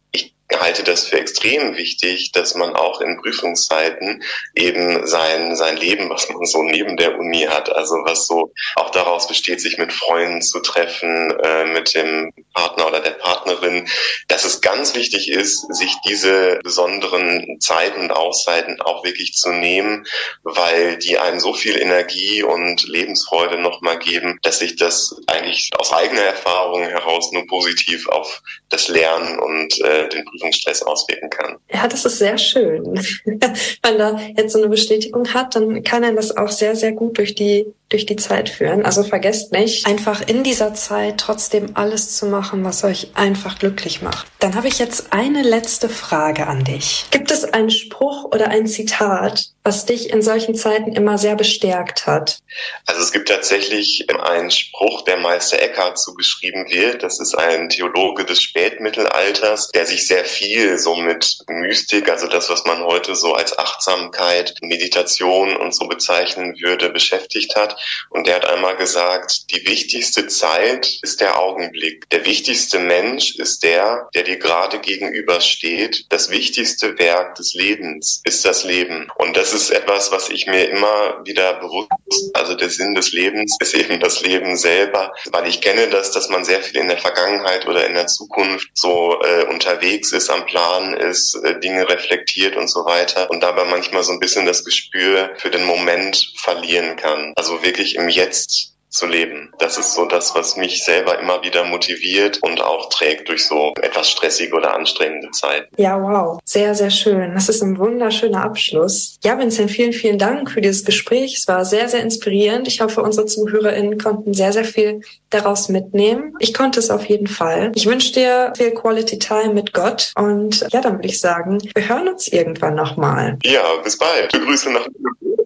halte 0.53 0.83
das 0.83 1.07
für 1.07 1.19
extrem 1.19 1.75
wichtig, 1.75 2.31
dass 2.31 2.55
man 2.55 2.75
auch 2.75 3.01
in 3.01 3.19
Prüfungszeiten 3.19 4.23
eben 4.53 5.07
sein, 5.07 5.55
sein 5.55 5.75
Leben, 5.75 6.09
was 6.09 6.29
man 6.29 6.45
so 6.45 6.61
neben 6.61 6.97
der 6.97 7.17
Uni 7.17 7.47
hat, 7.49 7.69
also 7.75 7.95
was 8.05 8.27
so 8.27 8.53
auch 8.75 8.91
daraus 8.91 9.27
besteht, 9.27 9.59
sich 9.59 9.77
mit 9.77 9.91
Freunden 9.91 10.41
zu 10.41 10.59
treffen, 10.59 11.31
äh, 11.43 11.65
mit 11.65 11.95
dem 11.95 12.31
Partner 12.53 12.87
oder 12.87 12.99
der 12.99 13.11
Partnerin, 13.11 13.87
dass 14.27 14.45
es 14.45 14.61
ganz 14.61 14.93
wichtig 14.93 15.29
ist, 15.29 15.65
sich 15.73 15.93
diese 16.07 16.59
besonderen 16.63 17.59
Zeiten 17.59 18.01
und 18.01 18.11
Auszeiten 18.11 18.81
auch 18.81 19.03
wirklich 19.03 19.33
zu 19.33 19.51
nehmen, 19.51 20.05
weil 20.43 20.97
die 20.97 21.17
einem 21.17 21.39
so 21.39 21.53
viel 21.53 21.79
Energie 21.79 22.43
und 22.43 22.83
Lebensfreude 22.87 23.57
nochmal 23.57 23.97
geben, 23.97 24.37
dass 24.43 24.59
sich 24.59 24.75
das 24.75 25.15
eigentlich 25.27 25.71
aus 25.77 25.91
eigener 25.91 26.21
Erfahrung 26.21 26.83
heraus 26.83 27.31
nur 27.31 27.47
positiv 27.47 28.07
auf 28.09 28.41
das 28.69 28.87
Lernen 28.87 29.39
und 29.39 29.79
äh, 29.81 30.07
den 30.09 30.25
Prüfungsstress 30.35 30.83
auswirken 30.83 31.29
kann. 31.29 31.57
Ja, 31.73 31.87
das 31.87 32.05
ist 32.05 32.19
sehr 32.19 32.37
schön. 32.37 32.99
Wenn 33.25 33.97
da 33.97 34.19
jetzt 34.37 34.53
so 34.53 34.59
eine 34.59 34.69
Bestätigung 34.69 35.33
hat, 35.33 35.55
dann 35.55 35.83
kann 35.83 36.03
er 36.03 36.13
das 36.13 36.35
auch 36.35 36.49
sehr, 36.49 36.75
sehr 36.75 36.91
gut 36.91 37.17
durch 37.17 37.35
die 37.35 37.65
durch 37.89 38.05
die 38.05 38.15
Zeit 38.15 38.49
führen. 38.49 38.83
Also 38.83 39.03
vergesst 39.03 39.51
nicht, 39.51 39.85
einfach 39.85 40.21
in 40.27 40.43
dieser 40.43 40.73
Zeit 40.73 41.19
trotzdem 41.19 41.71
alles 41.75 42.17
zu 42.17 42.25
machen, 42.25 42.63
was 42.63 42.83
euch 42.83 43.11
einfach 43.13 43.59
glücklich 43.59 44.01
macht. 44.01 44.27
Dann 44.39 44.55
habe 44.55 44.67
ich 44.67 44.79
jetzt 44.79 45.13
eine 45.13 45.43
letzte 45.43 45.89
Frage 45.89 46.47
an 46.47 46.63
dich. 46.63 47.05
Gibt 47.11 47.31
es 47.31 47.43
einen 47.45 47.69
Spruch 47.69 48.25
oder 48.25 48.47
ein 48.47 48.67
Zitat, 48.67 49.49
was 49.63 49.85
dich 49.85 50.11
in 50.11 50.21
solchen 50.21 50.55
Zeiten 50.55 50.93
immer 50.93 51.17
sehr 51.17 51.35
bestärkt 51.35 52.05
hat? 52.05 52.39
Also 52.85 53.01
es 53.01 53.11
gibt 53.11 53.27
tatsächlich 53.27 54.07
einen 54.09 54.51
Spruch, 54.51 55.03
der 55.03 55.17
Meister 55.17 55.59
Eckhart 55.59 55.97
zugeschrieben 55.97 56.65
wird. 56.69 57.03
Das 57.03 57.19
ist 57.19 57.35
ein 57.35 57.69
Theologe 57.69 58.25
des 58.25 58.41
Spätmittelalters, 58.41 59.69
der 59.69 59.85
sich 59.85 60.07
sehr 60.07 60.25
viel 60.25 60.77
so 60.77 60.95
mit 60.95 61.37
Mystik, 61.47 62.09
also 62.09 62.27
das, 62.27 62.49
was 62.49 62.65
man 62.65 62.83
heute 62.83 63.15
so 63.15 63.33
als 63.33 63.57
Achtsamkeit, 63.57 64.55
Meditation 64.61 65.55
und 65.55 65.75
so 65.75 65.87
bezeichnen 65.87 66.55
würde, 66.61 66.89
beschäftigt 66.89 67.55
hat. 67.55 67.74
Und 68.09 68.27
der 68.27 68.35
hat 68.35 68.45
einmal 68.45 68.75
gesagt, 68.75 69.51
die 69.51 69.65
wichtigste 69.67 70.27
Zeit 70.27 70.99
ist 71.01 71.21
der 71.21 71.39
Augenblick. 71.39 72.09
Der 72.09 72.25
wichtigste 72.25 72.79
Mensch 72.79 73.35
ist 73.35 73.63
der, 73.63 74.09
der 74.13 74.23
dir 74.23 74.37
gerade 74.37 74.79
gegenübersteht. 74.79 76.05
Das 76.09 76.29
wichtigste 76.29 76.97
Werk 76.99 77.35
des 77.35 77.53
Lebens 77.53 78.21
ist 78.23 78.45
das 78.45 78.63
Leben. 78.63 79.09
Und 79.17 79.37
das 79.37 79.53
ist 79.53 79.69
etwas, 79.69 80.11
was 80.11 80.29
ich 80.29 80.47
mir 80.47 80.69
immer 80.69 81.21
wieder 81.25 81.55
bewusst, 81.55 81.89
also 82.33 82.55
der 82.55 82.69
Sinn 82.69 82.95
des 82.95 83.11
Lebens 83.11 83.57
ist 83.59 83.73
eben 83.73 83.99
das 83.99 84.21
Leben 84.21 84.55
selber, 84.55 85.13
weil 85.31 85.47
ich 85.47 85.61
kenne 85.61 85.87
das, 85.87 86.11
dass 86.11 86.29
man 86.29 86.45
sehr 86.45 86.61
viel 86.61 86.81
in 86.81 86.87
der 86.87 86.97
Vergangenheit 86.97 87.67
oder 87.67 87.85
in 87.85 87.93
der 87.93 88.07
Zukunft 88.07 88.69
so 88.73 89.19
äh, 89.21 89.45
unterwegs 89.45 90.11
ist, 90.11 90.29
am 90.29 90.45
Plan 90.45 90.93
ist, 90.93 91.35
äh, 91.43 91.59
Dinge 91.59 91.87
reflektiert 91.89 92.55
und 92.55 92.67
so 92.67 92.85
weiter 92.85 93.29
und 93.29 93.43
dabei 93.43 93.65
manchmal 93.65 94.03
so 94.03 94.11
ein 94.11 94.19
bisschen 94.19 94.45
das 94.45 94.63
Gespür 94.63 95.31
für 95.37 95.49
den 95.49 95.65
Moment 95.65 96.33
verlieren 96.37 96.95
kann. 96.95 97.33
Also 97.35 97.63
wirklich 97.65 97.95
im 97.95 98.09
Jetzt 98.09 98.74
zu 98.95 99.05
leben. 99.05 99.51
Das 99.59 99.77
ist 99.77 99.93
so 99.93 100.05
das, 100.05 100.33
was 100.35 100.55
mich 100.55 100.83
selber 100.83 101.19
immer 101.19 101.43
wieder 101.43 101.65
motiviert 101.65 102.39
und 102.41 102.61
auch 102.61 102.89
trägt 102.89 103.29
durch 103.29 103.45
so 103.45 103.73
etwas 103.81 104.09
stressige 104.09 104.55
oder 104.55 104.73
anstrengende 104.73 105.31
Zeiten. 105.31 105.67
Ja, 105.77 106.01
wow. 106.01 106.39
Sehr, 106.45 106.73
sehr 106.75 106.89
schön. 106.89 107.33
Das 107.33 107.49
ist 107.49 107.61
ein 107.61 107.77
wunderschöner 107.77 108.43
Abschluss. 108.43 109.17
Ja, 109.23 109.37
Vincent, 109.37 109.69
vielen, 109.69 109.93
vielen 109.93 110.17
Dank 110.17 110.49
für 110.49 110.61
dieses 110.61 110.85
Gespräch. 110.85 111.35
Es 111.37 111.47
war 111.47 111.65
sehr, 111.65 111.89
sehr 111.89 112.01
inspirierend. 112.01 112.67
Ich 112.67 112.81
hoffe, 112.81 113.01
unsere 113.01 113.25
ZuhörerInnen 113.25 113.97
konnten 113.97 114.33
sehr, 114.33 114.53
sehr 114.53 114.65
viel 114.65 115.01
daraus 115.29 115.69
mitnehmen. 115.69 116.33
Ich 116.39 116.53
konnte 116.53 116.79
es 116.79 116.89
auf 116.89 117.05
jeden 117.05 117.27
Fall. 117.27 117.71
Ich 117.75 117.85
wünsche 117.85 118.13
dir 118.13 118.53
viel 118.55 118.71
Quality 118.71 119.19
Time 119.19 119.53
mit 119.53 119.73
Gott 119.73 120.13
und 120.17 120.65
ja, 120.71 120.81
dann 120.81 120.95
würde 120.95 121.07
ich 121.07 121.19
sagen, 121.19 121.57
wir 121.73 121.89
hören 121.89 122.07
uns 122.07 122.27
irgendwann 122.27 122.75
nochmal. 122.75 123.37
Ja, 123.43 123.63
bis 123.83 123.97
bald. 123.97 124.31
Grüße 124.31 124.71
nach 124.71 124.87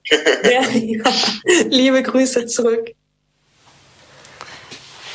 ja, 0.43 0.61
ja. 0.71 1.03
Liebe 1.67 2.01
Grüße 2.01 2.45
zurück. 2.45 2.93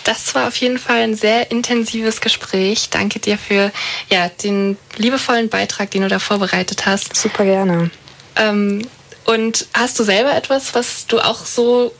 Das 0.05 0.35
war 0.35 0.49
auf 0.49 0.57
jeden 0.57 0.79
Fall 0.79 1.03
ein 1.03 1.15
sehr 1.15 1.51
intensives 1.51 2.21
Gespräch. 2.21 2.91
Danke 2.91 3.19
dir 3.19 3.39
für 3.39 3.73
ja, 4.11 4.29
den 4.29 4.77
liebevollen 4.97 5.49
Beitrag, 5.49 5.91
den 5.91 6.03
du 6.03 6.09
da 6.09 6.19
vorbereitet 6.19 6.87
hast. 6.87 7.17
Super 7.17 7.45
gerne. 7.45 7.91
Ähm, 8.37 8.87
und 9.25 9.67
hast 9.73 9.99
du 9.99 10.05
selber 10.05 10.35
etwas, 10.37 10.75
was 10.75 11.07
du 11.07 11.21
auch 11.21 11.47
so 11.47 11.95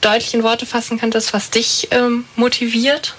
deutlich 0.00 0.34
in 0.34 0.42
Worte 0.42 0.66
fassen 0.66 0.98
könntest, 0.98 1.32
was 1.34 1.50
dich 1.50 1.88
ähm, 1.90 2.24
motiviert? 2.36 3.14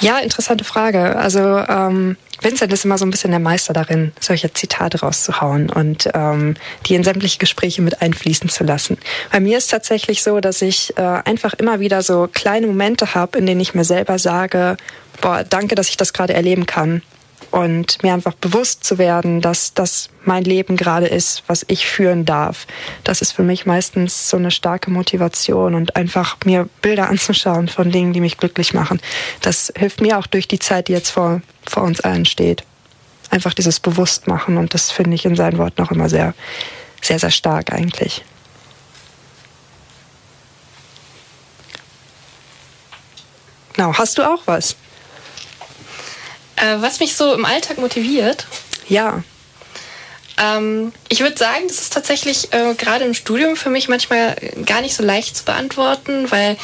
Ja, 0.00 0.18
interessante 0.18 0.64
Frage. 0.64 1.16
Also 1.16 1.40
ähm, 1.40 2.16
Vincent 2.40 2.72
ist 2.72 2.84
immer 2.84 2.98
so 2.98 3.04
ein 3.04 3.10
bisschen 3.10 3.30
der 3.30 3.40
Meister 3.40 3.72
darin, 3.72 4.12
solche 4.20 4.52
Zitate 4.52 5.00
rauszuhauen 5.00 5.70
und 5.70 6.08
ähm, 6.14 6.54
die 6.86 6.94
in 6.94 7.04
sämtliche 7.04 7.38
Gespräche 7.38 7.82
mit 7.82 8.00
einfließen 8.00 8.48
zu 8.48 8.64
lassen. 8.64 8.98
Bei 9.32 9.40
mir 9.40 9.58
ist 9.58 9.70
tatsächlich 9.70 10.22
so, 10.22 10.40
dass 10.40 10.62
ich 10.62 10.96
äh, 10.96 11.02
einfach 11.02 11.54
immer 11.54 11.80
wieder 11.80 12.02
so 12.02 12.28
kleine 12.32 12.66
Momente 12.66 13.14
habe, 13.14 13.38
in 13.38 13.46
denen 13.46 13.60
ich 13.60 13.74
mir 13.74 13.84
selber 13.84 14.18
sage, 14.18 14.76
boah, 15.20 15.44
danke, 15.44 15.74
dass 15.74 15.88
ich 15.88 15.96
das 15.96 16.12
gerade 16.12 16.34
erleben 16.34 16.66
kann 16.66 17.02
und 17.50 18.02
mir 18.02 18.12
einfach 18.12 18.34
bewusst 18.34 18.84
zu 18.84 18.98
werden, 18.98 19.40
dass 19.40 19.74
das 19.74 20.10
mein 20.24 20.44
Leben 20.44 20.76
gerade 20.76 21.06
ist, 21.06 21.42
was 21.46 21.64
ich 21.68 21.86
führen 21.86 22.24
darf. 22.24 22.66
Das 23.04 23.22
ist 23.22 23.32
für 23.32 23.42
mich 23.42 23.66
meistens 23.66 24.28
so 24.28 24.36
eine 24.36 24.50
starke 24.50 24.90
Motivation 24.90 25.74
und 25.74 25.96
einfach 25.96 26.36
mir 26.44 26.68
Bilder 26.82 27.08
anzuschauen 27.10 27.68
von 27.68 27.90
Dingen, 27.90 28.12
die 28.12 28.20
mich 28.20 28.36
glücklich 28.36 28.74
machen. 28.74 29.00
Das 29.40 29.72
hilft 29.76 30.00
mir 30.00 30.18
auch 30.18 30.26
durch 30.26 30.48
die 30.48 30.58
Zeit, 30.58 30.88
die 30.88 30.92
jetzt 30.92 31.10
vor, 31.10 31.40
vor 31.66 31.82
uns 31.82 32.00
allen 32.00 32.26
steht. 32.26 32.64
Einfach 33.30 33.54
dieses 33.54 33.80
Bewusstmachen 33.80 34.56
und 34.56 34.74
das 34.74 34.90
finde 34.90 35.14
ich 35.14 35.24
in 35.24 35.36
seinen 35.36 35.58
Worten 35.58 35.82
auch 35.82 35.90
immer 35.90 36.08
sehr, 36.08 36.34
sehr, 37.02 37.18
sehr 37.18 37.30
stark 37.30 37.72
eigentlich. 37.72 38.24
Genau, 43.74 43.94
hast 43.94 44.18
du 44.18 44.22
auch 44.22 44.42
was? 44.46 44.76
Äh, 46.60 46.80
was 46.80 47.00
mich 47.00 47.16
so 47.16 47.34
im 47.34 47.44
Alltag 47.44 47.78
motiviert? 47.78 48.46
Ja. 48.88 49.22
Ähm, 50.40 50.92
Ich 51.10 51.20
würde 51.20 51.36
sagen, 51.38 51.64
das 51.68 51.80
ist 51.80 51.92
tatsächlich 51.92 52.52
äh, 52.52 52.74
gerade 52.74 53.04
im 53.04 53.14
Studium 53.14 53.56
für 53.56 53.70
mich 53.70 53.88
manchmal 53.88 54.36
gar 54.66 54.82
nicht 54.82 54.94
so 54.94 55.02
leicht 55.02 55.36
zu 55.36 55.44
beantworten, 55.44 56.30
weil 56.30 56.56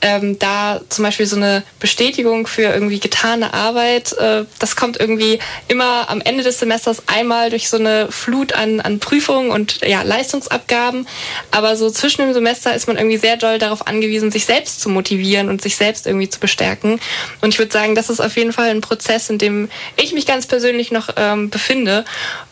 ähm, 0.00 0.40
da 0.40 0.80
zum 0.88 1.04
Beispiel 1.04 1.26
so 1.26 1.36
eine 1.36 1.62
Bestätigung 1.78 2.48
für 2.48 2.62
irgendwie 2.62 2.98
getane 2.98 3.54
Arbeit, 3.54 4.12
äh, 4.14 4.44
das 4.58 4.74
kommt 4.74 4.98
irgendwie 4.98 5.38
immer 5.68 6.10
am 6.10 6.20
Ende 6.20 6.42
des 6.42 6.58
Semesters 6.58 7.04
einmal 7.06 7.50
durch 7.50 7.68
so 7.68 7.76
eine 7.76 8.10
Flut 8.10 8.52
an, 8.54 8.80
an 8.80 8.98
Prüfungen 8.98 9.52
und 9.52 9.86
ja, 9.86 10.02
Leistungsabgaben. 10.02 11.06
Aber 11.52 11.76
so 11.76 11.88
zwischen 11.88 12.22
dem 12.22 12.34
Semester 12.34 12.74
ist 12.74 12.88
man 12.88 12.96
irgendwie 12.96 13.18
sehr 13.18 13.36
doll 13.36 13.60
darauf 13.60 13.86
angewiesen, 13.86 14.32
sich 14.32 14.44
selbst 14.44 14.80
zu 14.80 14.88
motivieren 14.88 15.48
und 15.48 15.62
sich 15.62 15.76
selbst 15.76 16.08
irgendwie 16.08 16.28
zu 16.28 16.40
bestärken. 16.40 16.98
Und 17.40 17.50
ich 17.54 17.58
würde 17.60 17.72
sagen, 17.72 17.94
das 17.94 18.10
ist 18.10 18.18
auf 18.18 18.36
jeden 18.36 18.52
Fall 18.52 18.70
ein 18.70 18.80
Prozess, 18.80 19.30
in 19.30 19.38
dem 19.38 19.70
ich 19.96 20.12
mich 20.12 20.26
ganz 20.26 20.46
persönlich 20.46 20.90
noch 20.90 21.10
ähm, 21.16 21.50
befinde. 21.50 22.04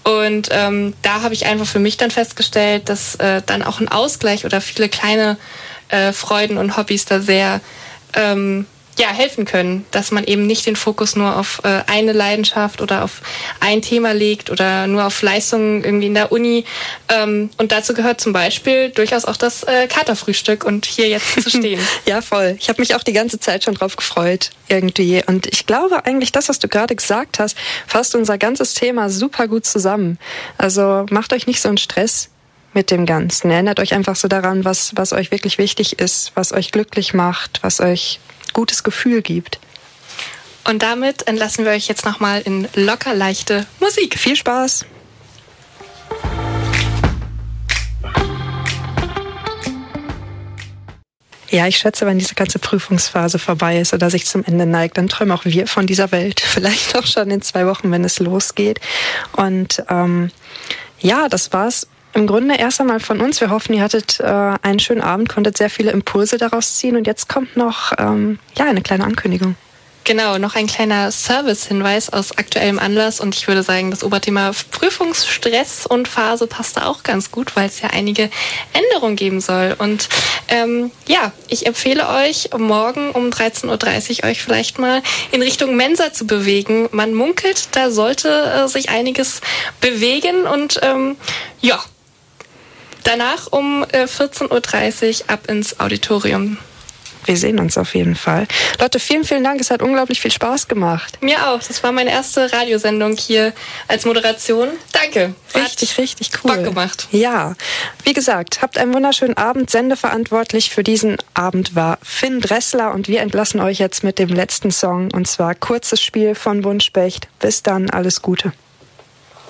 Und 0.05 0.49
ähm, 0.53 0.70
da 1.03 1.23
habe 1.23 1.35
ich 1.35 1.47
einfach 1.47 1.67
für 1.67 1.79
mich 1.79 1.97
dann 1.97 2.11
festgestellt, 2.11 2.89
dass 2.89 3.15
äh, 3.17 3.43
dann 3.45 3.63
auch 3.63 3.81
ein 3.81 3.89
Ausgleich 3.89 4.45
oder 4.45 4.61
viele 4.61 4.89
kleine 4.89 5.37
äh, 5.89 6.13
Freuden 6.13 6.59
und 6.59 6.77
Hobbys 6.77 7.05
da 7.05 7.21
sehr 7.21 7.61
ähm, 8.15 8.67
ja, 9.01 9.09
helfen 9.09 9.47
können, 9.47 9.87
dass 9.93 10.11
man 10.11 10.25
eben 10.25 10.47
nicht 10.47 10.67
den 10.67 10.77
Fokus 10.77 11.17
nur 11.17 11.39
auf 11.39 11.63
äh, 11.65 11.83
eine 11.87 12.13
Leidenschaft 12.13 12.83
oder 12.83 13.03
auf 13.03 13.23
ein 13.59 13.81
Thema 13.81 14.13
legt 14.13 14.51
oder 14.51 14.87
nur 14.87 15.07
auf 15.07 15.23
Leistungen 15.23 15.83
irgendwie 15.83 16.09
in 16.09 16.15
der 16.15 16.33
Uni. 16.33 16.67
Ähm, 17.09 17.49
und 17.57 17.73
dazu 17.73 17.95
gehört 17.95 18.21
zum 18.21 18.35
Beispiel 18.35 18.91
durchaus 18.91 19.25
auch 19.25 19.39
das 19.39 19.63
äh, 19.63 19.87
Katerfrühstück 19.87 20.65
und 20.65 20.85
hier 20.85 21.09
jetzt 21.09 21.41
zu 21.41 21.49
stehen. 21.49 21.81
ja, 22.07 22.21
voll. 22.21 22.57
Ich 22.61 22.69
habe 22.69 22.83
mich 22.83 22.95
auch 22.95 23.03
die 23.03 23.15
ganze 23.15 23.41
Zeit 23.41 23.65
schon 23.65 23.75
drauf 23.75 23.97
gefreut, 23.97 24.51
irgendwie. 24.69 25.23
Und 25.27 25.47
ich 25.47 25.65
glaube 25.65 26.05
eigentlich, 26.05 26.31
das, 26.31 26.51
was 26.51 26.59
du 26.59 26.69
gerade 26.69 26.95
gesagt 26.95 27.39
hast, 27.39 27.57
fasst 27.87 28.15
unser 28.15 28.37
ganzes 28.37 28.75
Thema 28.75 29.09
super 29.09 29.49
gut 29.49 29.65
zusammen. 29.65 30.19
Also 30.59 31.07
macht 31.11 31.33
euch 31.33 31.47
nicht 31.47 31.63
so 31.63 31.69
einen 31.69 31.79
Stress 31.79 32.29
mit 32.75 32.91
dem 32.91 33.07
Ganzen. 33.07 33.51
Erinnert 33.51 33.81
euch 33.81 33.95
einfach 33.95 34.15
so 34.15 34.29
daran, 34.29 34.67
was, 34.67 34.93
was 34.95 35.15
euch 35.15 35.31
wirklich 35.31 35.57
wichtig 35.57 35.99
ist, 35.99 36.33
was 36.35 36.53
euch 36.53 36.71
glücklich 36.71 37.15
macht, 37.15 37.61
was 37.63 37.81
euch 37.81 38.21
gutes 38.53 38.83
Gefühl 38.83 39.23
gibt. 39.23 39.59
Und 40.65 40.83
damit 40.83 41.27
entlassen 41.27 41.65
wir 41.65 41.73
euch 41.73 41.89
jetzt 41.89 42.05
nochmal 42.05 42.43
in 42.43 42.69
locker 42.75 43.15
leichte 43.15 43.67
Musik. 43.81 44.19
Viel 44.19 44.37
Spaß! 44.37 44.85
Ja, 51.51 51.67
ich 51.67 51.79
schätze, 51.79 52.07
wenn 52.07 52.19
diese 52.19 52.37
ganze 52.37 52.61
Prüfungsphase 52.61 53.41
vorbei 53.41 53.81
ist 53.81 53.93
oder 53.93 54.09
sich 54.09 54.25
zum 54.25 54.45
Ende 54.45 54.67
neigt, 54.67 54.97
dann 54.99 55.09
träumen 55.09 55.33
auch 55.33 55.45
wir 55.45 55.67
von 55.67 55.87
dieser 55.89 56.13
Welt. 56.13 56.41
Vielleicht 56.45 56.97
auch 56.97 57.07
schon 57.07 57.31
in 57.31 57.43
zwei 57.43 57.67
Wochen, 57.67 57.91
wenn 57.91 58.05
es 58.05 58.21
losgeht. 58.21 58.81
Und 59.33 59.83
ähm, 59.89 60.31
ja, 61.01 61.29
das 61.29 61.53
war's 61.53 61.89
im 62.13 62.27
Grunde 62.27 62.57
erst 62.57 62.81
einmal 62.81 63.01
von 63.01 63.21
uns. 63.21 63.41
Wir 63.41 63.51
hoffen, 63.51 63.75
ihr 63.75 63.83
hattet 63.83 64.21
äh, 64.21 64.25
einen 64.25 64.79
schönen 64.79 65.03
Abend, 65.03 65.29
konntet 65.29 65.57
sehr 65.57 65.71
viele 65.71 65.91
Impulse 65.91 66.39
daraus 66.39 66.77
ziehen. 66.77 66.97
Und 66.97 67.07
jetzt 67.07 67.29
kommt 67.29 67.57
noch 67.57 67.93
ähm, 67.99 68.39
ja 68.57 68.67
eine 68.67 68.83
kleine 68.83 69.05
Ankündigung. 69.05 69.57
Genau, 70.05 70.39
noch 70.39 70.57
ein 70.57 70.67
kleiner 70.67 71.13
Service-Hinweis 71.13 72.13
aus 72.13 72.37
aktuellem 72.37 72.79
Anlass 72.79 73.21
und 73.21 73.35
ich 73.35 73.47
würde 73.47 73.63
sagen, 73.63 73.91
das 73.91 74.03
Oberthema 74.03 74.51
Prüfungsstress 74.71 75.87
und 75.87 76.09
Phase 76.09 76.47
passt 76.47 76.79
da 76.79 76.87
auch 76.87 77.03
ganz 77.03 77.31
gut, 77.31 77.55
weil 77.55 77.69
es 77.69 77.81
ja 77.81 77.91
einige 77.91 78.31
Änderungen 78.73 79.15
geben 79.15 79.41
soll. 79.41 79.77
Und 79.79 80.09
ähm, 80.49 80.91
ja, 81.07 81.33
ich 81.49 81.67
empfehle 81.67 82.09
euch, 82.09 82.49
morgen 82.59 83.11
um 83.11 83.29
13.30 83.29 84.23
Uhr 84.25 84.31
euch 84.31 84.43
vielleicht 84.43 84.79
mal 84.79 85.03
in 85.33 85.43
Richtung 85.43 85.77
Mensa 85.77 86.13
zu 86.13 86.27
bewegen. 86.27 86.89
Man 86.93 87.15
munkelt, 87.15 87.69
da 87.73 87.91
sollte 87.91 88.29
äh, 88.31 88.69
sich 88.69 88.89
einiges 88.89 89.43
bewegen 89.81 90.47
und 90.47 90.81
ähm, 90.83 91.17
ja, 91.61 91.79
danach 93.05 93.49
um 93.51 93.85
äh, 93.93 94.05
14.30 94.05 95.23
Uhr 95.23 95.31
ab 95.31 95.49
ins 95.49 95.81
Auditorium. 95.81 96.59
Wir 97.25 97.37
sehen 97.37 97.59
uns 97.61 97.77
auf 97.77 97.95
jeden 97.95 98.17
Fall. 98.17 98.47
Leute, 98.81 98.99
vielen, 98.99 99.25
vielen 99.25 99.45
Dank. 99.45 99.61
Es 99.61 99.71
hat 99.71 99.83
unglaublich 99.83 100.21
viel 100.21 100.31
Spaß 100.31 100.69
gemacht. 100.69 101.19
Mir 101.21 101.49
auch. 101.49 101.61
Das 101.63 101.83
war 101.83 101.93
meine 101.93 102.11
erste 102.11 102.53
Radiosendung 102.53 103.17
hier 103.17 103.53
als 103.89 104.05
Moderation. 104.05 104.69
Danke. 104.93 105.35
Richtig, 105.55 105.99
richtig 105.99 106.31
cool. 106.43 106.57
Bock 106.57 106.65
gemacht. 106.65 107.09
Ja. 107.13 107.55
Wie 108.05 108.13
gesagt, 108.13 108.63
habt 108.63 108.79
einen 108.79 108.95
wunderschönen 108.95 109.37
Abend. 109.37 109.71
Sendeverantwortlich 109.71 110.71
für 110.71 110.83
diesen 110.83 111.19
Abend 111.35 111.75
war 111.75 111.99
Finn 112.03 112.41
Dressler 112.41 112.93
und 112.95 113.09
wir 113.09 113.21
entlassen 113.21 113.61
euch 113.61 113.79
jetzt 113.79 114.03
mit 114.03 114.19
dem 114.19 114.31
letzten 114.31 114.71
Song 114.71 115.11
und 115.13 115.29
zwar 115.29 115.55
Kurzes 115.55 116.01
Spiel 116.01 116.35
von 116.35 116.65
Wunschbecht. 116.65 117.29
Bis 117.39 117.63
dann. 117.63 117.91
Alles 117.91 118.23
Gute. 118.23 118.53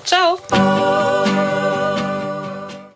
Ciao. 0.03 0.39